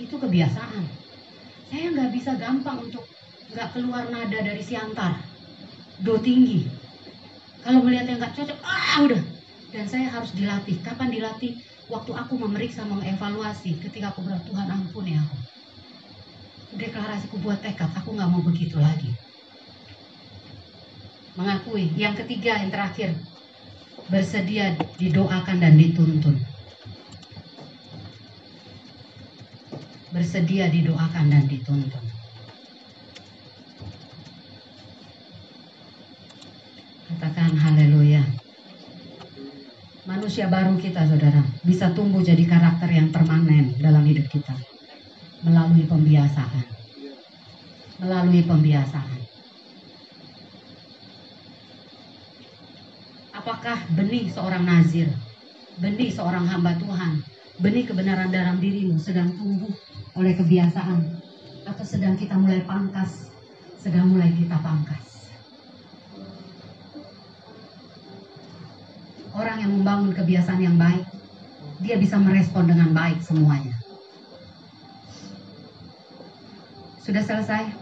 Itu 0.00 0.14
kebiasaan. 0.16 0.84
Saya 1.68 1.86
nggak 1.92 2.10
bisa 2.14 2.38
gampang 2.38 2.78
untuk 2.88 3.04
nggak 3.50 3.68
keluar 3.74 4.06
nada 4.08 4.38
dari 4.38 4.62
siantar, 4.62 5.18
do 6.02 6.14
tinggi. 6.22 6.70
Kalau 7.60 7.84
melihat 7.84 8.08
yang 8.08 8.18
nggak 8.22 8.34
cocok, 8.34 8.58
ah 8.64 9.04
udah. 9.04 9.22
Dan 9.70 9.84
saya 9.86 10.10
harus 10.10 10.32
dilatih. 10.34 10.80
Kapan 10.82 11.12
dilatih? 11.12 11.60
Waktu 11.90 12.12
aku 12.14 12.38
memeriksa, 12.38 12.86
mengevaluasi. 12.86 13.78
Ketika 13.82 14.14
aku 14.14 14.24
bilang 14.24 14.42
Tuhan 14.46 14.66
ampun 14.70 15.04
ya 15.06 15.20
aku. 15.20 15.38
Deklarasiku 16.78 17.36
buat 17.42 17.60
tekad, 17.60 17.90
aku 17.92 18.14
nggak 18.14 18.30
mau 18.30 18.42
begitu 18.46 18.78
lagi. 18.78 19.10
Mengakui. 21.34 21.90
Yang 21.98 22.24
ketiga, 22.24 22.62
yang 22.62 22.70
terakhir, 22.70 23.14
bersedia 24.08 24.78
didoakan 24.96 25.56
dan 25.58 25.74
dituntun. 25.76 26.36
Bersedia 30.10 30.66
didoakan 30.70 31.24
dan 31.30 31.44
dituntun. 31.46 32.19
Katakan 37.20 37.52
haleluya. 37.52 38.24
Manusia 40.08 40.48
baru 40.48 40.72
kita 40.80 41.04
saudara 41.04 41.44
bisa 41.60 41.92
tumbuh 41.92 42.24
jadi 42.24 42.48
karakter 42.48 42.88
yang 42.88 43.12
permanen 43.12 43.76
dalam 43.76 44.08
hidup 44.08 44.24
kita. 44.32 44.56
Melalui 45.44 45.84
pembiasaan. 45.84 46.64
Melalui 48.00 48.40
pembiasaan. 48.40 49.20
Apakah 53.36 53.84
benih 53.92 54.32
seorang 54.32 54.64
nazir, 54.64 55.12
benih 55.76 56.08
seorang 56.08 56.48
hamba 56.48 56.72
Tuhan, 56.80 57.20
benih 57.60 57.84
kebenaran 57.84 58.32
dalam 58.32 58.64
dirimu 58.64 58.96
sedang 58.96 59.28
tumbuh 59.36 59.76
oleh 60.16 60.32
kebiasaan 60.40 61.20
atau 61.68 61.84
sedang 61.84 62.16
kita 62.16 62.40
mulai 62.40 62.64
pangkas, 62.64 63.28
sedang 63.76 64.08
mulai 64.08 64.32
kita 64.32 64.56
pangkas. 64.64 65.09
Orang 69.30 69.62
yang 69.62 69.70
membangun 69.70 70.10
kebiasaan 70.10 70.58
yang 70.58 70.74
baik, 70.74 71.06
dia 71.80 71.96
bisa 71.96 72.18
merespon 72.18 72.66
dengan 72.66 72.90
baik 72.90 73.22
semuanya. 73.22 73.78
Sudah 77.00 77.22
selesai? 77.24 77.72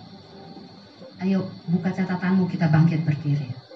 Ayo 1.19 1.51
buka 1.67 1.91
catatanmu 1.91 2.47
kita 2.47 2.71
bangkit 2.71 3.03
berdiri. 3.03 3.68